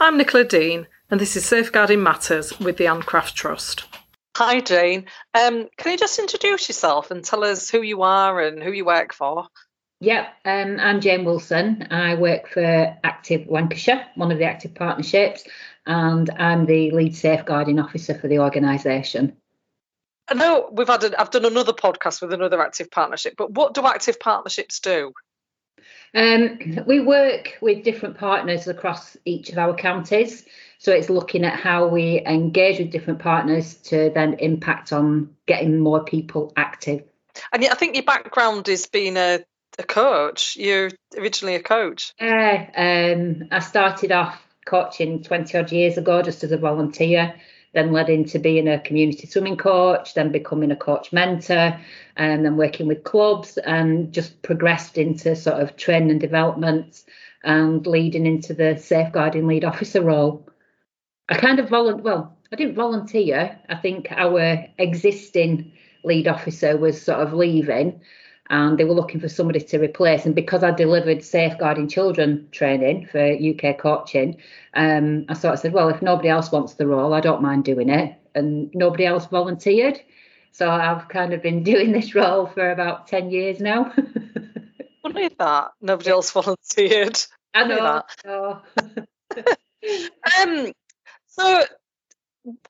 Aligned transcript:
Hello, 0.00 0.12
I'm 0.12 0.16
Nicola 0.16 0.44
Dean, 0.44 0.86
and 1.10 1.20
this 1.20 1.36
is 1.36 1.44
Safeguarding 1.44 2.02
Matters 2.02 2.58
with 2.58 2.78
the 2.78 2.86
Ann 2.86 3.02
Craft 3.02 3.36
Trust. 3.36 3.84
Hi, 4.34 4.60
Jane. 4.60 5.04
Um, 5.34 5.68
can 5.76 5.92
you 5.92 5.98
just 5.98 6.18
introduce 6.18 6.70
yourself 6.70 7.10
and 7.10 7.22
tell 7.22 7.44
us 7.44 7.68
who 7.68 7.82
you 7.82 8.00
are 8.00 8.40
and 8.40 8.62
who 8.62 8.72
you 8.72 8.86
work 8.86 9.12
for? 9.12 9.46
Yep, 10.00 10.26
um, 10.46 10.80
I'm 10.80 11.02
Jane 11.02 11.26
Wilson. 11.26 11.86
I 11.90 12.14
work 12.14 12.48
for 12.48 12.96
Active 13.04 13.48
Lancashire, 13.48 14.06
one 14.14 14.32
of 14.32 14.38
the 14.38 14.46
active 14.46 14.74
partnerships, 14.74 15.46
and 15.84 16.30
I'm 16.30 16.64
the 16.64 16.92
lead 16.92 17.14
safeguarding 17.14 17.78
officer 17.78 18.14
for 18.14 18.26
the 18.26 18.38
organisation. 18.38 19.36
I 20.28 20.32
know 20.32 20.70
we've 20.72 20.88
had 20.88 21.04
a, 21.04 21.20
I've 21.20 21.30
done 21.30 21.44
another 21.44 21.74
podcast 21.74 22.22
with 22.22 22.32
another 22.32 22.62
active 22.62 22.90
partnership, 22.90 23.34
but 23.36 23.50
what 23.52 23.74
do 23.74 23.84
active 23.86 24.18
partnerships 24.18 24.80
do? 24.80 25.12
Um, 26.14 26.58
we 26.86 27.00
work 27.00 27.58
with 27.60 27.84
different 27.84 28.18
partners 28.18 28.66
across 28.66 29.16
each 29.24 29.50
of 29.50 29.58
our 29.58 29.74
counties. 29.74 30.44
So 30.78 30.92
it's 30.92 31.10
looking 31.10 31.44
at 31.44 31.58
how 31.58 31.88
we 31.88 32.22
engage 32.24 32.78
with 32.78 32.90
different 32.90 33.20
partners 33.20 33.74
to 33.84 34.10
then 34.14 34.34
impact 34.34 34.92
on 34.92 35.36
getting 35.46 35.78
more 35.78 36.04
people 36.04 36.52
active. 36.56 37.04
And 37.52 37.64
I 37.64 37.74
think 37.74 37.94
your 37.94 38.04
background 38.04 38.68
is 38.68 38.86
being 38.86 39.16
a, 39.16 39.40
a 39.78 39.82
coach. 39.82 40.56
You're 40.56 40.90
originally 41.16 41.54
a 41.54 41.62
coach. 41.62 42.14
Yeah, 42.20 43.14
um, 43.14 43.48
I 43.50 43.60
started 43.60 44.10
off 44.10 44.42
coaching 44.64 45.22
20 45.22 45.58
odd 45.58 45.72
years 45.72 45.96
ago 45.98 46.22
just 46.22 46.44
as 46.44 46.52
a 46.52 46.56
volunteer 46.56 47.34
then 47.72 47.92
led 47.92 48.08
into 48.08 48.38
being 48.38 48.68
a 48.68 48.80
community 48.80 49.26
swimming 49.26 49.56
coach, 49.56 50.14
then 50.14 50.32
becoming 50.32 50.70
a 50.70 50.76
coach 50.76 51.12
mentor, 51.12 51.78
and 52.16 52.44
then 52.44 52.56
working 52.56 52.86
with 52.86 53.04
clubs, 53.04 53.58
and 53.58 54.12
just 54.12 54.42
progressed 54.42 54.98
into 54.98 55.36
sort 55.36 55.60
of 55.60 55.76
training 55.76 56.10
and 56.10 56.20
development 56.20 57.04
and 57.44 57.86
leading 57.86 58.26
into 58.26 58.52
the 58.52 58.76
safeguarding 58.76 59.46
lead 59.46 59.64
officer 59.64 60.02
role. 60.02 60.46
I 61.28 61.36
kind 61.36 61.58
of 61.58 61.68
volunteer, 61.68 62.02
well, 62.02 62.36
I 62.52 62.56
didn't 62.56 62.74
volunteer. 62.74 63.58
I 63.68 63.76
think 63.76 64.08
our 64.10 64.66
existing 64.78 65.72
lead 66.04 66.26
officer 66.26 66.76
was 66.76 67.00
sort 67.00 67.20
of 67.20 67.32
leaving 67.32 68.00
and 68.50 68.76
they 68.76 68.84
were 68.84 68.94
looking 68.94 69.20
for 69.20 69.28
somebody 69.28 69.60
to 69.60 69.78
replace. 69.78 70.26
And 70.26 70.34
because 70.34 70.64
I 70.64 70.72
delivered 70.72 71.24
safeguarding 71.24 71.88
children 71.88 72.48
training 72.50 73.06
for 73.06 73.20
UK 73.20 73.78
coaching, 73.78 74.38
um, 74.74 75.26
I 75.28 75.34
sort 75.34 75.54
of 75.54 75.60
said, 75.60 75.72
well, 75.72 75.88
if 75.88 76.02
nobody 76.02 76.28
else 76.28 76.50
wants 76.50 76.74
the 76.74 76.88
role, 76.88 77.14
I 77.14 77.20
don't 77.20 77.42
mind 77.42 77.64
doing 77.64 77.88
it. 77.88 78.16
And 78.34 78.70
nobody 78.74 79.06
else 79.06 79.26
volunteered. 79.26 80.00
So 80.50 80.68
I've 80.68 81.08
kind 81.08 81.32
of 81.32 81.42
been 81.42 81.62
doing 81.72 81.92
this 81.92 82.14
role 82.14 82.46
for 82.46 82.72
about 82.72 83.06
10 83.06 83.30
years 83.30 83.60
now. 83.60 83.92
Funny 85.02 85.30
that 85.38 85.70
nobody 85.80 86.10
else 86.10 86.32
volunteered. 86.32 87.18
I 87.54 87.64
know. 87.64 88.02
that. 88.24 88.62
um, 90.42 90.72
so 91.28 91.64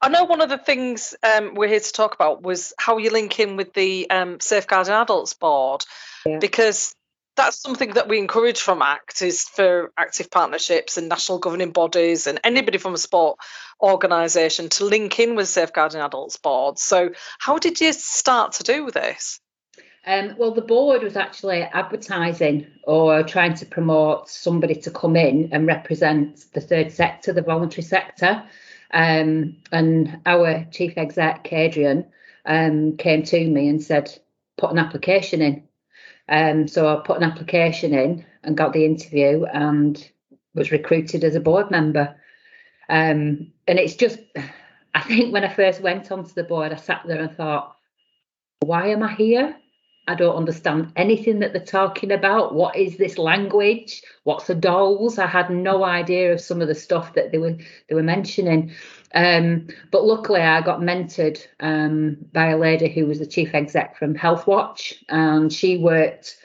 I 0.00 0.08
know 0.08 0.24
one 0.24 0.40
of 0.40 0.48
the 0.48 0.58
things 0.58 1.14
um, 1.22 1.54
we're 1.54 1.68
here 1.68 1.80
to 1.80 1.92
talk 1.92 2.14
about 2.14 2.42
was 2.42 2.72
how 2.78 2.98
you 2.98 3.10
link 3.10 3.38
in 3.38 3.56
with 3.56 3.72
the 3.72 4.08
um, 4.10 4.40
Safeguarding 4.40 4.92
Adults 4.92 5.34
Board, 5.34 5.84
yeah. 6.24 6.38
because 6.38 6.94
that's 7.36 7.60
something 7.60 7.92
that 7.92 8.08
we 8.08 8.18
encourage 8.18 8.60
from 8.60 8.82
ACT 8.82 9.22
is 9.22 9.44
for 9.44 9.92
active 9.96 10.30
partnerships 10.30 10.98
and 10.98 11.08
national 11.08 11.38
governing 11.38 11.70
bodies 11.70 12.26
and 12.26 12.40
anybody 12.44 12.78
from 12.78 12.94
a 12.94 12.98
sport 12.98 13.38
organisation 13.80 14.68
to 14.68 14.84
link 14.84 15.18
in 15.18 15.36
with 15.36 15.48
Safeguarding 15.48 16.00
Adults 16.00 16.36
Board. 16.36 16.78
So, 16.78 17.10
how 17.38 17.58
did 17.58 17.80
you 17.80 17.92
start 17.92 18.52
to 18.54 18.62
do 18.62 18.90
this? 18.90 19.40
Um, 20.06 20.36
well, 20.38 20.52
the 20.52 20.62
board 20.62 21.02
was 21.02 21.16
actually 21.16 21.62
advertising 21.62 22.66
or 22.84 23.22
trying 23.22 23.54
to 23.54 23.66
promote 23.66 24.30
somebody 24.30 24.74
to 24.76 24.90
come 24.90 25.14
in 25.14 25.50
and 25.52 25.66
represent 25.66 26.44
the 26.52 26.60
third 26.60 26.90
sector, 26.92 27.32
the 27.32 27.42
voluntary 27.42 27.82
sector. 27.82 28.44
Um, 28.92 29.56
and 29.70 30.20
our 30.26 30.66
chief 30.70 30.94
exec, 30.96 31.52
Adrian, 31.52 32.06
um, 32.44 32.96
came 32.96 33.22
to 33.24 33.48
me 33.48 33.68
and 33.68 33.82
said, 33.82 34.12
put 34.58 34.70
an 34.70 34.78
application 34.78 35.42
in. 35.42 35.62
Um, 36.28 36.68
so 36.68 36.88
I 36.88 37.02
put 37.04 37.16
an 37.16 37.24
application 37.24 37.94
in 37.94 38.24
and 38.42 38.56
got 38.56 38.72
the 38.72 38.84
interview 38.84 39.44
and 39.44 40.10
was 40.54 40.70
recruited 40.70 41.24
as 41.24 41.34
a 41.34 41.40
board 41.40 41.70
member. 41.70 42.16
Um, 42.88 43.52
and 43.66 43.78
it's 43.78 43.96
just, 43.96 44.18
I 44.94 45.02
think 45.02 45.32
when 45.32 45.44
I 45.44 45.54
first 45.54 45.80
went 45.80 46.10
onto 46.10 46.34
the 46.34 46.44
board, 46.44 46.72
I 46.72 46.76
sat 46.76 47.02
there 47.06 47.20
and 47.20 47.36
thought, 47.36 47.76
why 48.60 48.88
am 48.88 49.02
I 49.02 49.14
here? 49.14 49.56
I 50.10 50.16
don't 50.16 50.34
understand 50.34 50.92
anything 50.96 51.38
that 51.38 51.52
they're 51.52 51.64
talking 51.64 52.10
about. 52.10 52.52
What 52.52 52.74
is 52.74 52.96
this 52.96 53.16
language? 53.16 54.02
What's 54.24 54.48
the 54.48 54.56
DoLS? 54.56 55.20
I 55.20 55.28
had 55.28 55.50
no 55.50 55.84
idea 55.84 56.32
of 56.32 56.40
some 56.40 56.60
of 56.60 56.66
the 56.66 56.74
stuff 56.74 57.14
that 57.14 57.30
they 57.30 57.38
were 57.38 57.56
they 57.88 57.94
were 57.94 58.02
mentioning. 58.02 58.72
Um, 59.14 59.68
but 59.92 60.04
luckily, 60.04 60.40
I 60.40 60.62
got 60.62 60.80
mentored 60.80 61.46
um, 61.60 62.16
by 62.32 62.48
a 62.48 62.58
lady 62.58 62.88
who 62.88 63.06
was 63.06 63.20
the 63.20 63.26
chief 63.26 63.54
exec 63.54 63.96
from 63.96 64.16
Healthwatch, 64.16 64.94
and 65.08 65.52
she 65.52 65.78
worked 65.78 66.36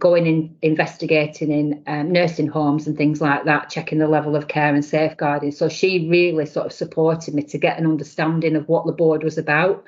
going 0.00 0.26
in 0.26 0.56
investigating 0.62 1.52
in 1.52 1.84
um, 1.86 2.10
nursing 2.10 2.48
homes 2.48 2.88
and 2.88 2.96
things 2.96 3.20
like 3.20 3.44
that, 3.44 3.70
checking 3.70 4.00
the 4.00 4.08
level 4.08 4.34
of 4.34 4.48
care 4.48 4.74
and 4.74 4.84
safeguarding. 4.84 5.52
So 5.52 5.68
she 5.68 6.08
really 6.08 6.46
sort 6.46 6.66
of 6.66 6.72
supported 6.72 7.34
me 7.34 7.44
to 7.44 7.58
get 7.58 7.78
an 7.78 7.86
understanding 7.86 8.56
of 8.56 8.68
what 8.68 8.84
the 8.84 8.92
board 8.92 9.22
was 9.22 9.38
about. 9.38 9.84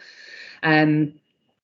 Um, 0.62 1.14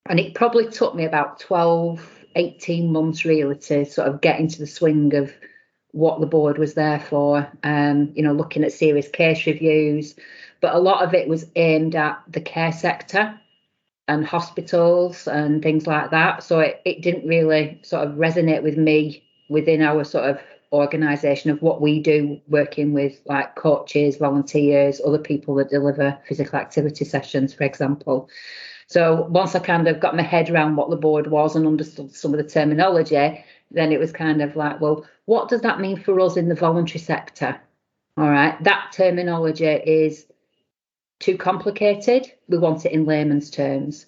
and 0.07 0.19
it 0.19 0.35
probably 0.35 0.69
took 0.69 0.95
me 0.95 1.05
about 1.05 1.41
12 1.41 2.21
18 2.37 2.93
months 2.93 3.25
really 3.25 3.57
to 3.57 3.85
sort 3.85 4.09
of 4.09 4.21
get 4.21 4.39
into 4.39 4.59
the 4.59 4.67
swing 4.67 5.15
of 5.15 5.33
what 5.93 6.21
the 6.21 6.27
board 6.27 6.59
was 6.59 6.75
there 6.75 7.01
for 7.01 7.51
um, 7.65 8.13
you 8.15 8.23
know 8.23 8.33
looking 8.33 8.65
at 8.65 8.73
serious 8.73 9.09
case 9.09 9.47
reviews. 9.47 10.15
But 10.61 10.75
a 10.75 10.79
lot 10.79 11.03
of 11.03 11.15
it 11.15 11.29
was 11.29 11.47
aimed 11.57 11.97
at 11.97 12.23
the 12.29 12.41
care 12.41 12.73
sector 12.73 13.39
and 14.07 14.27
hospitals 14.27 15.27
and 15.27 15.63
things 15.63 15.87
like 15.87 16.11
that. 16.11 16.43
So 16.43 16.61
it, 16.61 16.81
it 16.85 17.03
didn't 17.03 17.27
really 17.27 17.81
sort 17.83 18.07
of 18.07 18.15
resonate 18.15 18.63
with 18.63 18.77
me 18.77 19.25
within 19.49 19.83
our 19.83 20.05
sort 20.05 20.29
of 20.29 20.41
organization 20.73 21.51
of 21.51 21.63
what 21.63 21.81
we 21.81 22.01
do 22.01 22.41
working 22.49 22.93
with 22.93 23.21
like 23.27 23.57
coaches 23.57 24.17
volunteers 24.19 25.01
other 25.05 25.19
people 25.19 25.57
that 25.57 25.69
deliver 25.69 26.17
physical 26.29 26.61
activity 26.61 27.05
sessions 27.05 27.53
for 27.53 27.65
example 27.65 28.29
so 28.91 29.23
once 29.31 29.55
I 29.55 29.61
kind 29.61 29.87
of 29.87 30.01
got 30.01 30.17
my 30.17 30.23
head 30.23 30.51
around 30.51 30.75
what 30.75 30.91
the 30.91 30.97
board 30.97 31.29
was 31.29 31.55
and 31.55 31.65
understood 31.65 32.13
some 32.13 32.35
of 32.35 32.39
the 32.39 32.51
terminology, 32.51 33.45
then 33.71 33.93
it 33.93 34.01
was 34.01 34.11
kind 34.11 34.43
of 34.43 34.57
like, 34.57 34.81
well, 34.81 35.07
what 35.27 35.49
does 35.49 35.61
that 35.61 35.79
mean 35.79 35.97
for 35.97 36.19
us 36.19 36.37
in 36.37 36.49
the 36.49 36.57
voluntary 36.57 36.99
sector? 36.99 37.61
All 38.17 38.29
right, 38.29 38.61
that 38.65 38.91
terminology 38.93 39.65
is 39.65 40.27
too 41.21 41.39
complicated. 41.39 42.33
We 42.49 42.59
want 42.59 42.85
it 42.85 42.91
in 42.91 43.05
layman's 43.05 43.49
terms. 43.49 44.07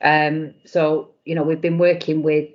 Um, 0.00 0.54
so, 0.64 1.10
you 1.26 1.34
know, 1.34 1.42
we've 1.42 1.60
been 1.60 1.76
working 1.76 2.22
with 2.22 2.48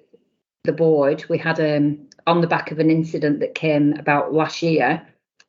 the 0.63 0.73
board. 0.73 1.25
We 1.29 1.37
had 1.37 1.59
um, 1.59 2.07
on 2.25 2.41
the 2.41 2.47
back 2.47 2.71
of 2.71 2.79
an 2.79 2.89
incident 2.89 3.39
that 3.41 3.53
came 3.53 3.93
about 3.93 4.33
last 4.33 4.63
year. 4.63 5.07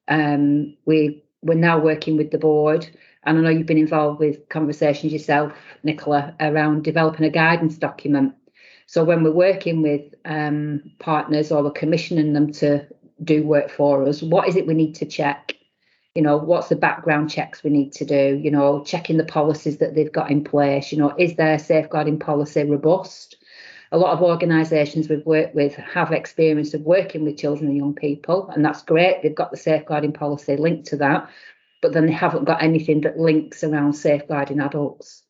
Um, 0.08 0.76
we 0.84 1.24
we're 1.40 1.54
now 1.54 1.78
working 1.78 2.18
with 2.18 2.32
the 2.32 2.38
board 2.38 2.90
and 3.28 3.36
I 3.36 3.40
know 3.42 3.50
you've 3.50 3.66
been 3.66 3.76
involved 3.76 4.20
with 4.20 4.48
conversations 4.48 5.12
yourself, 5.12 5.52
Nicola, 5.82 6.34
around 6.40 6.82
developing 6.82 7.26
a 7.26 7.30
guidance 7.30 7.76
document. 7.76 8.34
So 8.86 9.04
when 9.04 9.22
we're 9.22 9.32
working 9.32 9.82
with 9.82 10.14
um, 10.24 10.90
partners 10.98 11.52
or 11.52 11.62
we're 11.62 11.72
commissioning 11.72 12.32
them 12.32 12.50
to 12.52 12.86
do 13.22 13.42
work 13.46 13.70
for 13.70 14.08
us, 14.08 14.22
what 14.22 14.48
is 14.48 14.56
it 14.56 14.66
we 14.66 14.72
need 14.72 14.94
to 14.94 15.04
check? 15.04 15.54
You 16.14 16.22
know, 16.22 16.38
what's 16.38 16.68
the 16.68 16.76
background 16.76 17.30
checks 17.30 17.62
we 17.62 17.68
need 17.68 17.92
to 17.92 18.06
do? 18.06 18.40
You 18.42 18.50
know, 18.50 18.82
checking 18.82 19.18
the 19.18 19.24
policies 19.24 19.76
that 19.76 19.94
they've 19.94 20.10
got 20.10 20.30
in 20.30 20.42
place. 20.42 20.90
You 20.90 20.96
know, 20.96 21.14
is 21.18 21.36
their 21.36 21.58
safeguarding 21.58 22.18
policy 22.18 22.64
robust? 22.64 23.36
A 23.92 23.98
lot 23.98 24.14
of 24.14 24.22
organisations 24.22 25.08
we've 25.08 25.24
worked 25.26 25.54
with 25.54 25.74
have 25.74 26.12
experience 26.12 26.72
of 26.72 26.80
working 26.80 27.24
with 27.24 27.36
children 27.36 27.68
and 27.68 27.76
young 27.76 27.94
people, 27.94 28.48
and 28.48 28.64
that's 28.64 28.82
great. 28.82 29.22
They've 29.22 29.34
got 29.34 29.50
the 29.50 29.58
safeguarding 29.58 30.12
policy 30.12 30.56
linked 30.56 30.86
to 30.88 30.96
that 30.96 31.28
but 31.80 31.92
then 31.92 32.06
they 32.06 32.12
haven't 32.12 32.44
got 32.44 32.62
anything 32.62 33.02
that 33.02 33.18
links 33.18 33.62
around 33.64 33.94
safeguarding 33.94 34.60
adults. 34.60 35.22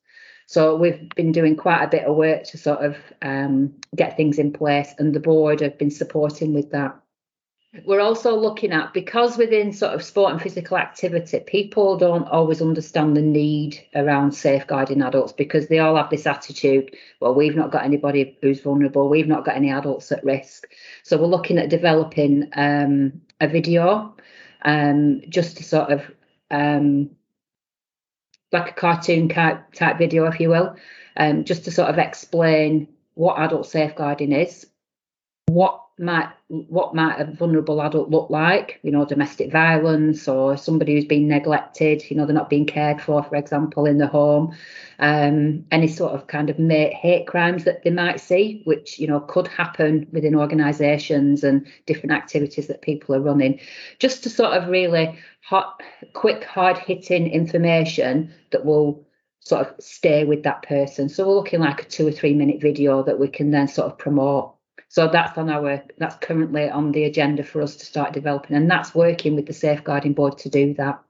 So 0.47 0.77
we've 0.77 1.09
been 1.11 1.33
doing 1.33 1.57
quite 1.57 1.83
a 1.83 1.89
bit 1.89 2.05
of 2.05 2.17
work 2.17 2.45
to 2.45 2.59
sort 2.59 2.85
of 2.85 2.97
um, 3.21 3.75
get 3.95 4.17
things 4.17 4.39
in 4.39 4.53
place, 4.53 4.95
and 4.99 5.15
the 5.15 5.21
board 5.21 5.61
have 5.61 5.77
been 5.77 5.91
supporting 5.91 6.55
with 6.55 6.71
that. 6.71 6.99
We're 7.85 8.01
also 8.01 8.35
looking 8.35 8.73
at 8.73 8.95
because 8.95 9.37
within 9.37 9.75
sort 9.75 9.93
of 9.93 10.03
sport 10.03 10.33
and 10.33 10.41
physical 10.41 10.79
activity, 10.79 11.41
people 11.41 11.99
don't 11.99 12.27
always 12.29 12.63
understand 12.63 13.15
the 13.15 13.21
need 13.21 13.85
around 13.95 14.33
safeguarding 14.33 15.03
adults 15.03 15.35
because 15.35 15.69
they 15.69 15.79
all 15.79 15.97
have 15.97 16.09
this 16.09 16.27
attitude 16.27 16.97
well, 17.21 17.35
we've 17.35 17.55
not 17.55 17.71
got 17.71 17.85
anybody 17.85 18.39
who's 18.41 18.63
vulnerable, 18.63 19.11
we've 19.11 19.29
not 19.29 19.45
got 19.45 19.57
any 19.57 19.71
adults 19.71 20.11
at 20.13 20.25
risk. 20.25 20.67
So 21.03 21.19
we're 21.19 21.27
looking 21.27 21.59
at 21.59 21.69
developing 21.69 22.49
um, 22.55 23.21
a 23.39 23.49
video 23.49 24.17
um, 24.63 25.21
just 25.29 25.59
to 25.59 25.63
sort 25.63 25.91
of 25.91 26.11
um, 26.51 27.11
like 28.53 28.71
a 28.71 28.75
cartoon 28.75 29.29
type, 29.29 29.99
video, 29.99 30.27
if 30.27 30.41
you 30.41 30.49
will, 30.49 30.77
um, 31.17 31.45
just 31.45 31.65
to 31.65 31.71
sort 31.71 31.91
of 31.91 31.99
explain 31.99 32.89
what 33.15 33.39
adult 33.39 33.67
safeguarding 33.67 34.33
is, 34.33 34.67
what 35.47 35.83
might 35.99 36.29
what 36.49 36.95
might 36.95 37.21
a 37.21 37.25
vulnerable 37.25 37.83
adult 37.83 38.09
look 38.11 38.31
like 38.31 38.81
you 38.83 38.91
know 38.91 39.05
domestic 39.05 39.53
violence 39.53 40.29
or 40.29 40.57
somebody 40.57 40.95
who's 40.95 41.05
been 41.05 41.29
neglected 41.29 42.03
you 42.09 42.17
know 42.17 42.25
they're 42.25 42.35
not 42.35 42.49
being 42.49 42.67
cared 42.67 43.01
for 43.01 43.23
for 43.23 43.37
example 43.37 43.87
in 43.87 43.99
the 43.99 44.07
home. 44.07 44.55
Um, 45.01 45.65
any 45.71 45.87
sort 45.87 46.13
of 46.13 46.27
kind 46.27 46.51
of 46.51 46.57
hate 46.57 47.27
crimes 47.27 47.65
that 47.65 47.85
they 47.85 47.91
might 47.91 48.21
see 48.21 48.63
which 48.65 48.99
you 48.99 49.07
know 49.07 49.21
could 49.21 49.47
happen 49.49 50.09
within 50.13 50.35
organizations 50.35 51.45
and 51.45 51.67
different 51.87 52.13
activities 52.13 52.67
that 52.67 52.83
people 52.83 53.15
are 53.15 53.21
running. 53.21 53.61
Just 53.99 54.23
to 54.25 54.31
sort 54.31 54.53
of 54.53 54.69
really 54.69 55.19
hot 55.43 55.83
quick 56.15 56.45
hard 56.45 56.79
hitting 56.79 57.31
information 57.31 58.33
that 58.51 58.65
will 58.65 59.07
sort 59.41 59.67
of 59.67 59.75
stay 59.83 60.25
with 60.25 60.43
that 60.43 60.63
person. 60.63 61.09
So 61.09 61.27
we're 61.27 61.35
looking 61.35 61.61
like 61.61 61.83
a 61.83 61.87
two 61.87 62.07
or 62.07 62.13
three 62.13 62.35
minute 62.35 62.61
video 62.61 63.03
that 63.05 63.19
we 63.19 63.29
can 63.29 63.51
then 63.51 63.69
sort 63.69 63.91
of 63.91 63.99
promote 63.99 64.55
so 64.89 65.09
that's 65.09 65.37
on 65.37 65.51
our 65.51 65.85
that's 65.99 66.17
currently 66.17 66.69
on 66.69 66.93
the 66.93 67.05
agenda 67.05 67.45
for 67.45 67.63
us 67.63 67.77
to 67.77 67.87
start 67.87 68.13
developing, 68.13 68.57
and 68.57 68.71
that's 68.71 68.95
working 68.95 69.37
with 69.37 69.47
the 69.47 69.53
safeguarding 69.53 70.15
board 70.15 70.39
to 70.39 70.49
do 70.49 70.75
that. 70.75 71.03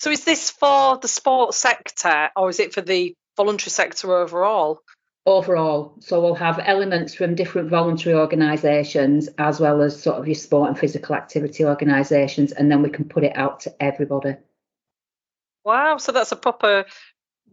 So 0.00 0.10
is 0.10 0.24
this 0.24 0.50
for 0.50 0.98
the 0.98 1.08
sports 1.08 1.58
sector 1.58 2.30
or 2.34 2.48
is 2.48 2.58
it 2.58 2.74
for 2.74 2.80
the 2.80 3.14
voluntary 3.36 3.70
sector 3.70 4.12
overall? 4.16 4.80
Overall, 5.24 5.94
so 6.00 6.20
we'll 6.20 6.34
have 6.34 6.58
elements 6.64 7.14
from 7.14 7.36
different 7.36 7.70
voluntary 7.70 8.16
organisations 8.16 9.28
as 9.38 9.60
well 9.60 9.80
as 9.80 10.02
sort 10.02 10.16
of 10.16 10.26
your 10.26 10.34
sport 10.34 10.70
and 10.70 10.76
physical 10.76 11.14
activity 11.14 11.64
organisations, 11.64 12.50
and 12.50 12.68
then 12.68 12.82
we 12.82 12.90
can 12.90 13.04
put 13.04 13.22
it 13.22 13.36
out 13.36 13.60
to 13.60 13.72
everybody. 13.80 14.34
Wow, 15.64 15.98
so 15.98 16.10
that's 16.10 16.32
a 16.32 16.36
proper 16.36 16.86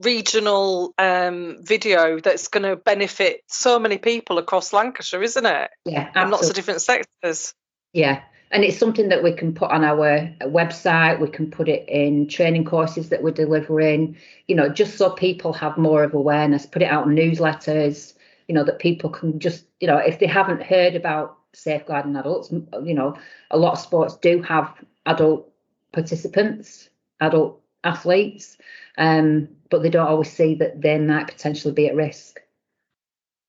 regional 0.01 0.93
um, 0.97 1.57
video 1.61 2.19
that's 2.19 2.47
going 2.47 2.63
to 2.63 2.75
benefit 2.75 3.41
so 3.47 3.79
many 3.79 3.97
people 3.97 4.37
across 4.37 4.73
Lancashire, 4.73 5.23
isn't 5.23 5.45
it? 5.45 5.71
Yeah, 5.85 5.99
absolutely. 5.99 6.21
And 6.21 6.31
lots 6.31 6.49
of 6.49 6.55
different 6.55 6.81
sectors. 6.81 7.53
Yeah, 7.93 8.21
and 8.51 8.63
it's 8.63 8.77
something 8.77 9.09
that 9.09 9.23
we 9.23 9.33
can 9.33 9.53
put 9.53 9.71
on 9.71 9.83
our 9.83 9.97
website. 10.41 11.19
We 11.19 11.29
can 11.29 11.51
put 11.51 11.69
it 11.69 11.87
in 11.87 12.27
training 12.27 12.65
courses 12.65 13.09
that 13.09 13.21
we're 13.21 13.31
delivering. 13.31 14.17
You 14.47 14.55
know, 14.55 14.69
just 14.69 14.97
so 14.97 15.11
people 15.11 15.53
have 15.53 15.77
more 15.77 16.03
of 16.03 16.13
awareness. 16.13 16.65
Put 16.65 16.81
it 16.81 16.89
out 16.89 17.07
in 17.07 17.15
newsletters. 17.15 18.13
You 18.47 18.55
know, 18.55 18.63
that 18.63 18.79
people 18.79 19.11
can 19.11 19.39
just, 19.39 19.65
you 19.79 19.87
know, 19.87 19.97
if 19.97 20.17
they 20.19 20.25
haven't 20.25 20.63
heard 20.63 20.95
about 20.95 21.37
safeguarding 21.53 22.15
adults, 22.15 22.51
you 22.51 22.95
know, 22.95 23.15
a 23.51 23.57
lot 23.57 23.73
of 23.73 23.79
sports 23.79 24.17
do 24.17 24.41
have 24.41 24.73
adult 25.05 25.51
participants, 25.91 26.89
adult 27.19 27.61
athletes 27.83 28.57
um, 28.99 29.47
but 29.69 29.81
they 29.81 29.89
don't 29.89 30.07
always 30.07 30.31
see 30.31 30.55
that 30.55 30.81
they 30.81 30.99
might 30.99 31.27
potentially 31.27 31.73
be 31.73 31.87
at 31.87 31.95
risk. 31.95 32.39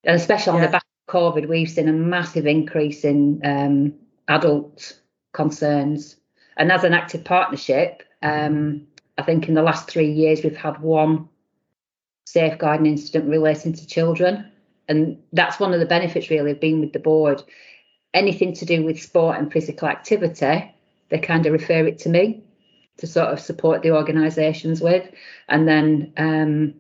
And 0.05 0.17
especially 0.17 0.55
on 0.55 0.61
the 0.63 0.69
back 0.69 0.85
of 1.09 1.13
COVID, 1.13 1.49
we've 1.49 1.69
seen 1.69 1.89
a 1.89 1.93
massive 1.93 2.47
increase 2.47 3.05
in 3.05 3.41
um, 3.45 3.95
adult 4.29 4.99
concerns. 5.33 6.17
And 6.57 6.71
as 6.71 6.85
an 6.85 6.95
active 6.95 7.25
partnership, 7.25 8.05
um, 8.23 8.87
I 9.19 9.23
think 9.23 9.49
in 9.49 9.55
the 9.55 9.63
last 9.63 9.91
three 9.91 10.11
years 10.11 10.43
we've 10.43 10.57
had 10.57 10.81
one 10.81 11.29
safeguarding 12.27 12.87
incident 12.87 13.29
relating 13.29 13.73
to 13.73 13.87
children. 13.87 14.51
And 14.89 15.19
that's 15.33 15.59
one 15.59 15.75
of 15.75 15.81
the 15.81 15.87
benefits 15.87 16.31
really 16.31 16.53
of 16.53 16.61
being 16.61 16.81
with 16.81 16.93
the 16.93 16.99
board. 17.01 17.43
Anything 18.15 18.55
to 18.55 18.65
do 18.65 18.85
with 18.85 19.03
sport 19.03 19.39
and 19.39 19.53
physical 19.53 19.89
activity, 19.89 20.75
they 21.09 21.19
kind 21.19 21.47
of 21.47 21.53
refer 21.53 21.87
it 21.87 21.99
to 22.01 22.09
me 22.09 22.45
to 22.99 23.07
sort 23.07 23.29
of 23.29 23.41
support 23.41 23.83
the 23.83 23.93
organisations 23.93 24.81
with. 24.81 25.09
And 25.49 25.67
then 25.67 26.13
um, 26.17 26.75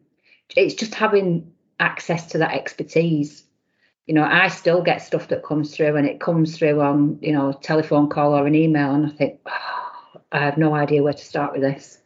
it's 0.56 0.74
just 0.74 0.94
having 0.94 1.52
access 1.78 2.26
to 2.26 2.38
that 2.38 2.54
expertise. 2.54 3.44
You 4.06 4.14
know, 4.14 4.24
I 4.24 4.48
still 4.48 4.82
get 4.82 5.02
stuff 5.02 5.28
that 5.28 5.44
comes 5.44 5.74
through 5.74 5.96
and 5.96 6.06
it 6.06 6.20
comes 6.20 6.56
through 6.56 6.80
on, 6.80 7.18
you 7.22 7.32
know, 7.32 7.52
telephone 7.52 8.08
call 8.08 8.34
or 8.34 8.46
an 8.46 8.54
email, 8.54 8.92
and 8.92 9.06
I 9.06 9.10
think, 9.10 9.40
oh, 9.46 10.20
I 10.32 10.38
have 10.38 10.58
no 10.58 10.74
idea 10.74 11.02
where 11.02 11.12
to 11.12 11.24
start 11.24 11.52
with 11.52 11.62
this. 11.62 11.98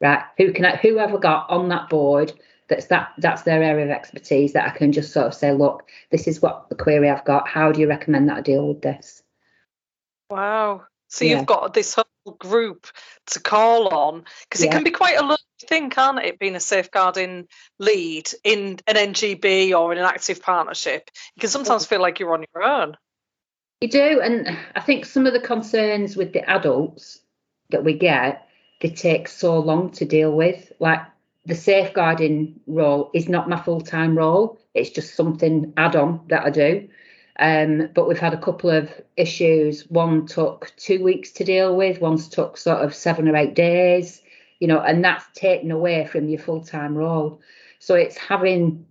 Right? 0.00 0.22
Who 0.36 0.52
can 0.52 0.66
I, 0.66 0.76
whoever 0.76 1.18
got 1.18 1.48
on 1.48 1.70
that 1.70 1.88
board 1.88 2.32
that's 2.68 2.86
that 2.86 3.12
that's 3.18 3.42
their 3.42 3.62
area 3.62 3.84
of 3.84 3.90
expertise 3.90 4.52
that 4.52 4.66
I 4.66 4.76
can 4.76 4.92
just 4.92 5.12
sort 5.12 5.26
of 5.26 5.34
say, 5.34 5.52
look, 5.52 5.88
this 6.10 6.26
is 6.26 6.42
what 6.42 6.68
the 6.68 6.74
query 6.74 7.08
I've 7.08 7.24
got. 7.24 7.48
How 7.48 7.72
do 7.72 7.80
you 7.80 7.88
recommend 7.88 8.28
that 8.28 8.38
I 8.38 8.40
deal 8.40 8.66
with 8.68 8.82
this? 8.82 9.22
Wow. 10.30 10.84
So 11.08 11.24
yeah. 11.24 11.36
you've 11.36 11.46
got 11.46 11.74
this 11.74 11.94
whole 11.94 12.04
group 12.32 12.86
to 13.26 13.40
call 13.40 13.88
on 13.88 14.24
because 14.48 14.62
yeah. 14.62 14.70
it 14.70 14.72
can 14.72 14.84
be 14.84 14.90
quite 14.90 15.16
a 15.16 15.22
lonely 15.22 15.38
thing, 15.62 15.90
can't 15.90 16.18
it? 16.18 16.38
Being 16.38 16.56
a 16.56 16.60
safeguarding 16.60 17.46
lead 17.78 18.28
in 18.44 18.78
an 18.86 18.96
NGB 18.96 19.72
or 19.72 19.92
in 19.92 19.98
an 19.98 20.04
active 20.04 20.42
partnership, 20.42 21.10
you 21.34 21.40
can 21.40 21.50
sometimes 21.50 21.86
feel 21.86 22.00
like 22.00 22.20
you're 22.20 22.34
on 22.34 22.44
your 22.54 22.64
own. 22.64 22.96
You 23.80 23.88
do, 23.88 24.20
and 24.22 24.56
I 24.74 24.80
think 24.80 25.04
some 25.04 25.26
of 25.26 25.34
the 25.34 25.40
concerns 25.40 26.16
with 26.16 26.32
the 26.32 26.48
adults 26.48 27.20
that 27.70 27.84
we 27.84 27.92
get, 27.92 28.48
they 28.80 28.88
take 28.88 29.28
so 29.28 29.58
long 29.58 29.90
to 29.92 30.04
deal 30.04 30.32
with. 30.32 30.72
Like 30.78 31.00
the 31.44 31.54
safeguarding 31.54 32.60
role 32.66 33.10
is 33.12 33.28
not 33.28 33.48
my 33.48 33.60
full 33.60 33.82
time 33.82 34.16
role; 34.16 34.58
it's 34.72 34.90
just 34.90 35.14
something 35.14 35.74
add 35.76 35.94
on 35.94 36.22
that 36.28 36.44
I 36.44 36.50
do. 36.50 36.88
Um, 37.38 37.90
but 37.94 38.08
we've 38.08 38.18
had 38.18 38.34
a 38.34 38.40
couple 38.40 38.70
of 38.70 38.90
issues. 39.16 39.88
One 39.88 40.26
took 40.26 40.72
two 40.76 41.02
weeks 41.02 41.30
to 41.32 41.44
deal 41.44 41.76
with, 41.76 42.00
one's 42.00 42.28
took 42.28 42.56
sort 42.56 42.78
of 42.78 42.94
seven 42.94 43.28
or 43.28 43.36
eight 43.36 43.54
days, 43.54 44.22
you 44.58 44.68
know, 44.68 44.80
and 44.80 45.04
that's 45.04 45.26
taken 45.34 45.70
away 45.70 46.06
from 46.06 46.28
your 46.28 46.40
full 46.40 46.62
time 46.62 46.96
role. 46.96 47.40
So 47.78 47.94
it's 47.94 48.16
having 48.16 48.86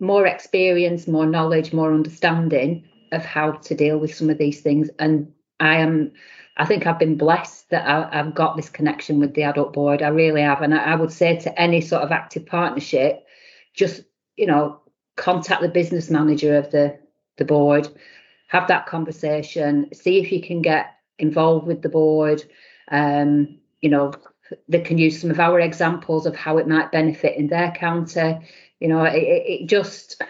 more 0.00 0.26
experience, 0.26 1.06
more 1.06 1.26
knowledge, 1.26 1.72
more 1.72 1.94
understanding 1.94 2.84
of 3.12 3.24
how 3.24 3.52
to 3.52 3.74
deal 3.74 3.98
with 3.98 4.14
some 4.14 4.30
of 4.30 4.38
these 4.38 4.60
things. 4.60 4.90
And 4.98 5.32
I 5.60 5.76
am, 5.76 6.12
I 6.56 6.64
think 6.64 6.86
I've 6.86 6.98
been 6.98 7.16
blessed 7.16 7.70
that 7.70 7.86
I, 7.86 8.16
have 8.16 8.34
got 8.34 8.56
this 8.56 8.68
connection 8.68 9.20
with 9.20 9.34
the 9.34 9.44
adult 9.44 9.72
board. 9.72 10.02
I 10.02 10.08
really 10.08 10.42
have. 10.42 10.62
And 10.62 10.74
I, 10.74 10.78
I 10.78 10.94
would 10.96 11.12
say 11.12 11.36
to 11.38 11.60
any 11.60 11.80
sort 11.80 12.02
of 12.02 12.10
active 12.10 12.46
partnership, 12.46 13.24
just, 13.74 14.02
you 14.36 14.46
know, 14.46 14.80
contact 15.16 15.62
the 15.62 15.68
business 15.68 16.10
manager 16.10 16.56
of 16.56 16.72
the 16.72 16.98
the 17.36 17.44
board, 17.44 17.88
have 18.48 18.68
that 18.68 18.86
conversation, 18.86 19.92
see 19.92 20.18
if 20.20 20.30
you 20.30 20.42
can 20.42 20.62
get 20.62 20.94
involved 21.18 21.66
with 21.66 21.82
the 21.82 21.88
board. 21.88 22.44
Um, 22.90 23.58
you 23.80 23.90
know, 23.90 24.12
they 24.68 24.80
can 24.80 24.98
use 24.98 25.20
some 25.20 25.30
of 25.30 25.40
our 25.40 25.60
examples 25.60 26.26
of 26.26 26.36
how 26.36 26.58
it 26.58 26.68
might 26.68 26.92
benefit 26.92 27.36
in 27.36 27.48
their 27.48 27.72
county. 27.72 28.38
You 28.80 28.88
know, 28.88 29.04
it, 29.04 29.16
it 29.16 29.66
just, 29.68 30.22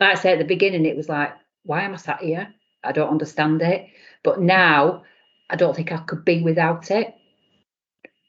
like 0.00 0.16
I 0.16 0.20
said 0.20 0.34
at 0.34 0.38
the 0.38 0.44
beginning, 0.44 0.86
it 0.86 0.96
was 0.96 1.08
like, 1.08 1.32
why 1.64 1.82
am 1.82 1.94
I 1.94 1.96
sat 1.96 2.20
here? 2.20 2.54
I 2.84 2.92
don't 2.92 3.10
understand 3.10 3.62
it. 3.62 3.86
But 4.22 4.40
now 4.40 5.02
I 5.50 5.56
don't 5.56 5.74
think 5.74 5.92
I 5.92 5.98
could 5.98 6.24
be 6.24 6.42
without 6.42 6.90
it. 6.90 7.14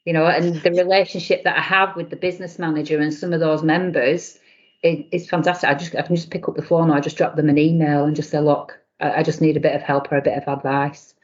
You 0.04 0.12
know, 0.12 0.26
and 0.26 0.56
the 0.56 0.70
relationship 0.70 1.44
that 1.44 1.56
I 1.56 1.62
have 1.62 1.96
with 1.96 2.10
the 2.10 2.16
business 2.16 2.58
manager 2.58 3.00
and 3.00 3.14
some 3.14 3.32
of 3.32 3.40
those 3.40 3.62
members, 3.62 4.38
it, 4.84 5.08
it's 5.10 5.28
fantastic. 5.28 5.68
I 5.68 5.74
just 5.74 5.96
I 5.96 6.02
can 6.02 6.14
just 6.14 6.30
pick 6.30 6.46
up 6.46 6.54
the 6.54 6.62
phone 6.62 6.90
or 6.90 6.94
I 6.94 7.00
just 7.00 7.16
drop 7.16 7.34
them 7.34 7.48
an 7.48 7.58
email 7.58 8.04
and 8.04 8.14
just 8.14 8.30
say, 8.30 8.38
look, 8.38 8.78
I, 9.00 9.20
I 9.20 9.22
just 9.22 9.40
need 9.40 9.56
a 9.56 9.60
bit 9.60 9.74
of 9.74 9.82
help 9.82 10.12
or 10.12 10.18
a 10.18 10.22
bit 10.22 10.36
of 10.36 10.46
advice. 10.46 11.14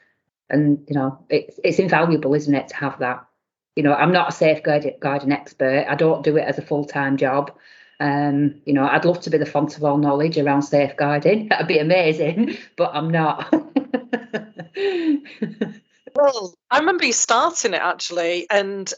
And 0.48 0.82
you 0.88 0.94
know, 0.94 1.18
it's 1.28 1.60
it's 1.62 1.78
invaluable, 1.78 2.34
isn't 2.34 2.54
it, 2.54 2.68
to 2.68 2.76
have 2.76 2.98
that? 3.00 3.24
You 3.76 3.82
know, 3.82 3.94
I'm 3.94 4.12
not 4.12 4.30
a 4.30 4.32
safeguarding 4.32 5.32
expert. 5.32 5.86
I 5.88 5.94
don't 5.94 6.24
do 6.24 6.36
it 6.38 6.42
as 6.42 6.58
a 6.58 6.62
full 6.62 6.86
time 6.86 7.18
job. 7.18 7.52
Um, 8.00 8.62
you 8.64 8.72
know, 8.72 8.88
I'd 8.88 9.04
love 9.04 9.20
to 9.20 9.30
be 9.30 9.36
the 9.36 9.44
font 9.44 9.76
of 9.76 9.84
all 9.84 9.98
knowledge 9.98 10.38
around 10.38 10.62
safeguarding. 10.62 11.48
That'd 11.50 11.68
be 11.68 11.78
amazing, 11.78 12.56
but 12.76 12.92
I'm 12.94 13.10
not. 13.10 13.52
well, 16.14 16.54
I 16.70 16.78
remember 16.78 17.04
you 17.04 17.12
starting 17.12 17.74
it 17.74 17.82
actually, 17.82 18.46
and 18.50 18.90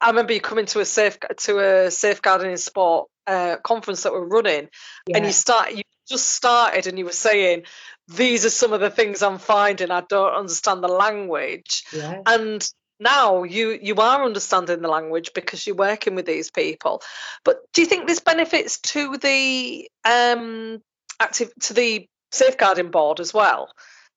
I 0.00 0.10
remember 0.10 0.32
you 0.32 0.40
coming 0.40 0.66
to 0.66 0.78
a 0.78 0.84
safe 0.84 1.18
to 1.38 1.58
a 1.58 1.90
safeguarding 1.90 2.52
in 2.52 2.56
sport 2.56 3.08
uh, 3.30 3.56
conference 3.62 4.02
that 4.02 4.12
we're 4.12 4.26
running, 4.26 4.68
yeah. 5.06 5.16
and 5.16 5.26
you 5.26 5.32
start 5.32 5.72
you 5.72 5.82
just 6.08 6.28
started 6.28 6.86
and 6.86 6.98
you 6.98 7.04
were 7.04 7.12
saying 7.12 7.62
these 8.08 8.44
are 8.44 8.50
some 8.50 8.72
of 8.72 8.80
the 8.80 8.90
things 8.90 9.22
I'm 9.22 9.38
finding. 9.38 9.90
I 9.90 10.02
don't 10.02 10.34
understand 10.34 10.82
the 10.82 10.88
language, 10.88 11.84
yeah. 11.92 12.22
and 12.26 12.68
now 12.98 13.44
you 13.44 13.78
you 13.80 13.94
are 13.96 14.24
understanding 14.24 14.82
the 14.82 14.88
language 14.88 15.30
because 15.34 15.66
you're 15.66 15.76
working 15.76 16.14
with 16.16 16.26
these 16.26 16.50
people. 16.50 17.02
But 17.44 17.58
do 17.72 17.82
you 17.82 17.86
think 17.86 18.06
this 18.06 18.20
benefits 18.20 18.80
to 18.80 19.16
the 19.16 19.88
um, 20.04 20.82
active 21.20 21.52
to 21.60 21.74
the 21.74 22.08
safeguarding 22.32 22.90
board 22.90 23.20
as 23.20 23.32
well? 23.32 23.68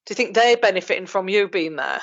Do 0.05 0.12
you 0.12 0.15
think 0.15 0.34
they're 0.34 0.58
benefiting 0.58 1.05
from 1.05 1.29
you 1.29 1.48
being 1.48 1.75
there? 1.75 2.01